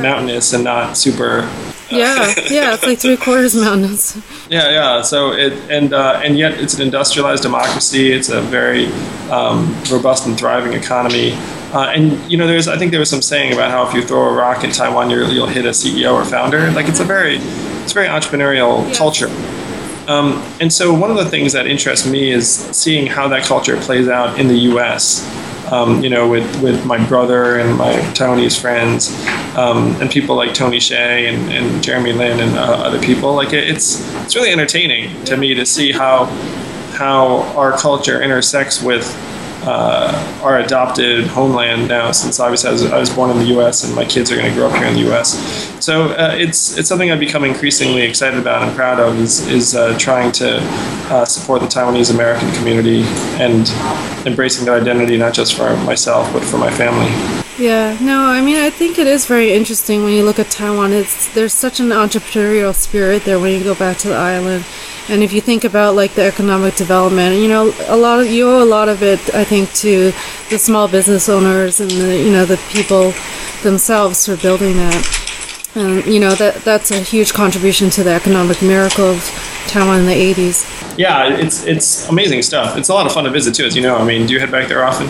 mountainous 0.00 0.52
and 0.52 0.64
not 0.64 0.96
super. 0.96 1.48
yeah, 1.90 2.34
yeah, 2.50 2.74
it's 2.74 2.84
like 2.84 2.98
three 2.98 3.16
quarters 3.16 3.54
mountains. 3.54 4.20
Yeah, 4.50 4.70
yeah. 4.70 5.02
So 5.02 5.32
it 5.32 5.54
and 5.70 5.92
uh, 5.92 6.20
and 6.22 6.36
yet 6.36 6.60
it's 6.60 6.74
an 6.74 6.82
industrialized 6.82 7.42
democracy. 7.42 8.12
It's 8.12 8.28
a 8.28 8.42
very 8.42 8.86
um, 9.30 9.74
robust 9.90 10.26
and 10.26 10.38
thriving 10.38 10.74
economy. 10.74 11.32
Uh, 11.72 11.90
and 11.94 12.30
you 12.30 12.36
know, 12.36 12.46
there's 12.46 12.68
I 12.68 12.76
think 12.76 12.90
there 12.90 13.00
was 13.00 13.10
some 13.10 13.22
saying 13.22 13.54
about 13.54 13.70
how 13.70 13.88
if 13.88 13.94
you 13.94 14.02
throw 14.02 14.28
a 14.28 14.32
rock 14.32 14.62
in 14.62 14.70
Taiwan, 14.70 15.08
you 15.08 15.20
will 15.20 15.46
hit 15.46 15.64
a 15.64 15.70
CEO 15.70 16.12
or 16.12 16.24
founder. 16.24 16.70
Like 16.72 16.88
it's 16.88 17.00
a 17.00 17.04
very 17.04 17.36
it's 17.36 17.92
a 17.92 17.94
very 17.94 18.08
entrepreneurial 18.08 18.86
yeah. 18.88 18.94
culture. 18.94 19.28
Um, 20.08 20.32
and 20.60 20.72
so 20.72 20.92
one 20.92 21.10
of 21.10 21.16
the 21.16 21.28
things 21.28 21.52
that 21.52 21.66
interests 21.66 22.06
me 22.06 22.30
is 22.30 22.48
seeing 22.48 23.06
how 23.06 23.28
that 23.28 23.44
culture 23.44 23.76
plays 23.80 24.08
out 24.08 24.38
in 24.38 24.48
the 24.48 24.58
U.S. 24.70 25.28
Um, 25.70 26.02
you 26.02 26.10
know, 26.10 26.28
with, 26.28 26.62
with 26.62 26.84
my 26.84 27.04
brother 27.08 27.58
and 27.58 27.78
my 27.78 27.92
Taiwanese 28.14 28.60
friends, 28.60 29.10
um, 29.56 29.94
and 30.02 30.10
people 30.10 30.36
like 30.36 30.54
Tony 30.54 30.78
Hsieh 30.78 31.32
and, 31.32 31.52
and 31.52 31.82
Jeremy 31.82 32.12
Lin 32.12 32.40
and 32.40 32.58
uh, 32.58 32.62
other 32.62 33.00
people. 33.00 33.34
Like 33.34 33.52
it, 33.52 33.68
it's 33.68 34.00
it's 34.24 34.34
really 34.34 34.50
entertaining 34.50 35.24
to 35.24 35.36
me 35.36 35.54
to 35.54 35.64
see 35.64 35.92
how 35.92 36.26
how 36.92 37.42
our 37.56 37.72
culture 37.78 38.20
intersects 38.20 38.82
with 38.82 39.04
uh, 39.64 40.40
our 40.42 40.58
adopted 40.58 41.26
homeland 41.26 41.88
now, 41.88 42.10
since 42.12 42.40
obviously 42.40 42.70
I 42.70 42.72
was, 42.72 42.84
I 42.84 42.98
was 42.98 43.10
born 43.10 43.30
in 43.30 43.38
the 43.38 43.46
U.S. 43.56 43.84
and 43.84 43.94
my 43.94 44.04
kids 44.04 44.30
are 44.32 44.36
going 44.36 44.48
to 44.48 44.54
grow 44.54 44.68
up 44.68 44.76
here 44.76 44.86
in 44.86 44.94
the 44.94 45.00
U.S. 45.00 45.32
So 45.84 46.10
uh, 46.10 46.34
it's 46.36 46.76
it's 46.76 46.88
something 46.88 47.10
I've 47.10 47.20
become 47.20 47.44
increasingly 47.44 48.02
excited 48.02 48.38
about 48.38 48.62
and 48.62 48.74
proud 48.76 49.00
of 49.00 49.18
is 49.18 49.46
is 49.48 49.74
uh, 49.74 49.96
trying 49.98 50.32
to 50.32 50.58
uh, 51.10 51.24
support 51.24 51.60
the 51.60 51.68
Taiwanese 51.68 52.12
American 52.12 52.50
community 52.52 53.02
and 53.40 53.68
embracing 54.26 54.64
their 54.64 54.80
identity 54.80 55.16
not 55.16 55.34
just 55.34 55.54
for 55.54 55.76
myself 55.78 56.32
but 56.32 56.42
for 56.44 56.58
my 56.58 56.70
family. 56.70 57.10
Yeah, 57.58 57.98
no, 58.00 58.20
I 58.20 58.40
mean 58.40 58.56
I 58.56 58.70
think 58.70 58.98
it 58.98 59.06
is 59.06 59.26
very 59.26 59.52
interesting 59.52 60.04
when 60.04 60.14
you 60.14 60.24
look 60.24 60.38
at 60.38 60.50
Taiwan. 60.50 60.92
It's 60.92 61.32
there's 61.34 61.54
such 61.54 61.80
an 61.80 61.88
entrepreneurial 61.88 62.74
spirit 62.74 63.24
there 63.24 63.38
when 63.38 63.52
you 63.58 63.62
go 63.62 63.74
back 63.74 63.98
to 63.98 64.08
the 64.08 64.16
island 64.16 64.64
and 65.08 65.22
if 65.22 65.32
you 65.32 65.40
think 65.40 65.64
about 65.64 65.94
like 65.94 66.14
the 66.14 66.22
economic 66.22 66.76
development, 66.76 67.36
you 67.36 67.48
know, 67.48 67.74
a 67.88 67.96
lot 67.96 68.20
of 68.20 68.28
you 68.28 68.48
owe 68.48 68.62
a 68.62 68.64
lot 68.64 68.88
of 68.88 69.02
it, 69.02 69.34
I 69.34 69.44
think, 69.44 69.72
to 69.74 70.12
the 70.50 70.58
small 70.58 70.88
business 70.88 71.28
owners 71.28 71.80
and 71.80 71.90
the 71.90 72.18
you 72.18 72.30
know 72.30 72.44
the 72.44 72.56
people 72.70 73.12
themselves 73.62 74.26
for 74.26 74.36
building 74.36 74.76
that. 74.76 75.18
And 75.74 76.02
um, 76.02 76.10
you 76.12 76.20
know 76.20 76.34
that 76.34 76.56
that's 76.64 76.90
a 76.90 77.00
huge 77.00 77.32
contribution 77.32 77.90
to 77.90 78.04
the 78.04 78.10
economic 78.10 78.60
miracle 78.62 79.06
of 79.06 79.24
Taiwan 79.68 80.00
in 80.00 80.06
the 80.06 80.34
80s. 80.34 80.98
Yeah, 80.98 81.34
it's 81.34 81.64
it's 81.64 82.08
amazing 82.08 82.42
stuff. 82.42 82.76
It's 82.76 82.88
a 82.88 82.94
lot 82.94 83.06
of 83.06 83.12
fun 83.12 83.24
to 83.24 83.30
visit 83.30 83.54
too, 83.54 83.64
as 83.64 83.74
you 83.74 83.82
know. 83.82 83.96
I 83.96 84.04
mean, 84.04 84.26
do 84.26 84.34
you 84.34 84.40
head 84.40 84.50
back 84.50 84.68
there 84.68 84.84
often? 84.84 85.08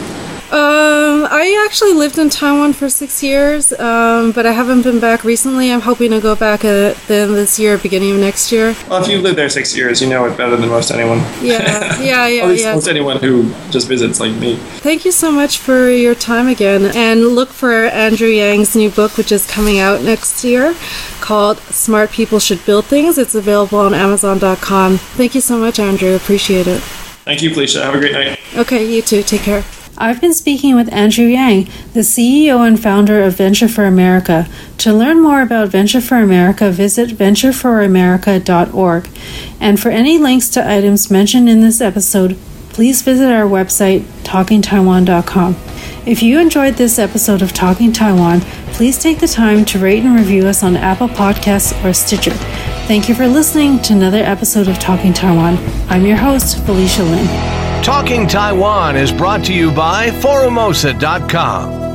Um, 0.52 1.26
I 1.30 1.64
actually 1.66 1.94
lived 1.94 2.18
in 2.18 2.28
Taiwan 2.28 2.74
for 2.74 2.90
six 2.90 3.22
years, 3.22 3.72
um, 3.72 4.32
but 4.32 4.44
I 4.44 4.52
haven't 4.52 4.82
been 4.82 5.00
back 5.00 5.24
recently. 5.24 5.72
I'm 5.72 5.80
hoping 5.80 6.10
to 6.10 6.20
go 6.20 6.36
back 6.36 6.62
at 6.62 6.94
the 7.08 7.14
end 7.14 7.30
of 7.30 7.36
this 7.36 7.58
year, 7.58 7.78
beginning 7.78 8.10
of 8.10 8.20
next 8.20 8.52
year. 8.52 8.76
Well, 8.86 9.02
if 9.02 9.08
you've 9.08 9.22
lived 9.22 9.38
there 9.38 9.48
six 9.48 9.74
years, 9.74 10.02
you 10.02 10.10
know 10.10 10.26
it 10.26 10.36
better 10.36 10.54
than 10.56 10.68
most 10.68 10.90
anyone. 10.90 11.20
Yeah, 11.40 11.98
yeah, 12.02 12.26
yeah, 12.26 12.50
yeah. 12.50 12.74
Most 12.74 12.86
anyone 12.86 13.16
who 13.16 13.50
just 13.70 13.88
visits 13.88 14.20
like 14.20 14.34
me. 14.34 14.56
Thank 14.56 15.06
you 15.06 15.10
so 15.10 15.32
much 15.32 15.56
for 15.56 15.88
your 15.88 16.14
time 16.14 16.48
again, 16.48 16.94
and 16.94 17.28
look 17.28 17.48
for 17.48 17.86
Andrew 17.86 18.28
Yang's 18.28 18.76
new 18.76 18.90
book, 18.90 19.16
which 19.16 19.32
is 19.32 19.50
coming 19.50 19.78
out 19.78 20.02
next 20.02 20.44
year, 20.44 20.74
called 21.22 21.60
"Smart 21.60 22.10
People 22.10 22.38
Should 22.38 22.62
Build 22.66 22.84
Things." 22.84 23.16
It's 23.16 23.34
available 23.34 23.78
on 23.78 23.94
Amazon.com. 23.94 24.98
Thank 24.98 25.34
you 25.34 25.40
so 25.40 25.56
much, 25.56 25.78
Andrew. 25.78 26.14
Appreciate 26.14 26.66
it. 26.66 26.82
Thank 27.24 27.40
you, 27.40 27.54
Felicia. 27.54 27.82
Have 27.82 27.94
a 27.94 27.98
great 27.98 28.12
night. 28.12 28.38
Okay, 28.54 28.84
you 28.84 29.00
too. 29.00 29.22
Take 29.22 29.40
care. 29.40 29.64
I've 29.98 30.20
been 30.20 30.34
speaking 30.34 30.74
with 30.74 30.92
Andrew 30.92 31.26
Yang, 31.26 31.64
the 31.92 32.00
CEO 32.00 32.66
and 32.66 32.80
founder 32.80 33.22
of 33.22 33.36
Venture 33.36 33.68
for 33.68 33.84
America. 33.84 34.48
To 34.78 34.92
learn 34.92 35.20
more 35.20 35.42
about 35.42 35.68
Venture 35.68 36.00
for 36.00 36.16
America, 36.16 36.70
visit 36.70 37.10
ventureforamerica.org. 37.10 39.08
And 39.60 39.78
for 39.78 39.90
any 39.90 40.18
links 40.18 40.48
to 40.50 40.68
items 40.68 41.10
mentioned 41.10 41.48
in 41.48 41.60
this 41.60 41.80
episode, 41.80 42.38
please 42.70 43.02
visit 43.02 43.30
our 43.30 43.46
website, 43.48 44.00
talkingtaiwan.com. 44.24 45.56
If 46.06 46.22
you 46.22 46.40
enjoyed 46.40 46.74
this 46.74 46.98
episode 46.98 47.42
of 47.42 47.52
Talking 47.52 47.92
Taiwan, 47.92 48.40
please 48.72 48.98
take 48.98 49.20
the 49.20 49.28
time 49.28 49.64
to 49.66 49.78
rate 49.78 50.02
and 50.02 50.18
review 50.18 50.46
us 50.46 50.62
on 50.62 50.76
Apple 50.76 51.08
Podcasts 51.08 51.72
or 51.84 51.92
Stitcher. 51.92 52.32
Thank 52.86 53.08
you 53.08 53.14
for 53.14 53.26
listening 53.26 53.78
to 53.82 53.94
another 53.94 54.18
episode 54.18 54.68
of 54.68 54.78
Talking 54.78 55.12
Taiwan. 55.12 55.56
I'm 55.88 56.04
your 56.04 56.16
host, 56.16 56.58
Felicia 56.66 57.02
Lin. 57.02 57.26
Talking 57.82 58.26
Taiwan 58.26 58.96
is 58.96 59.12
brought 59.12 59.44
to 59.46 59.54
you 59.54 59.70
by 59.72 60.10
Forumosa.com 60.10 61.91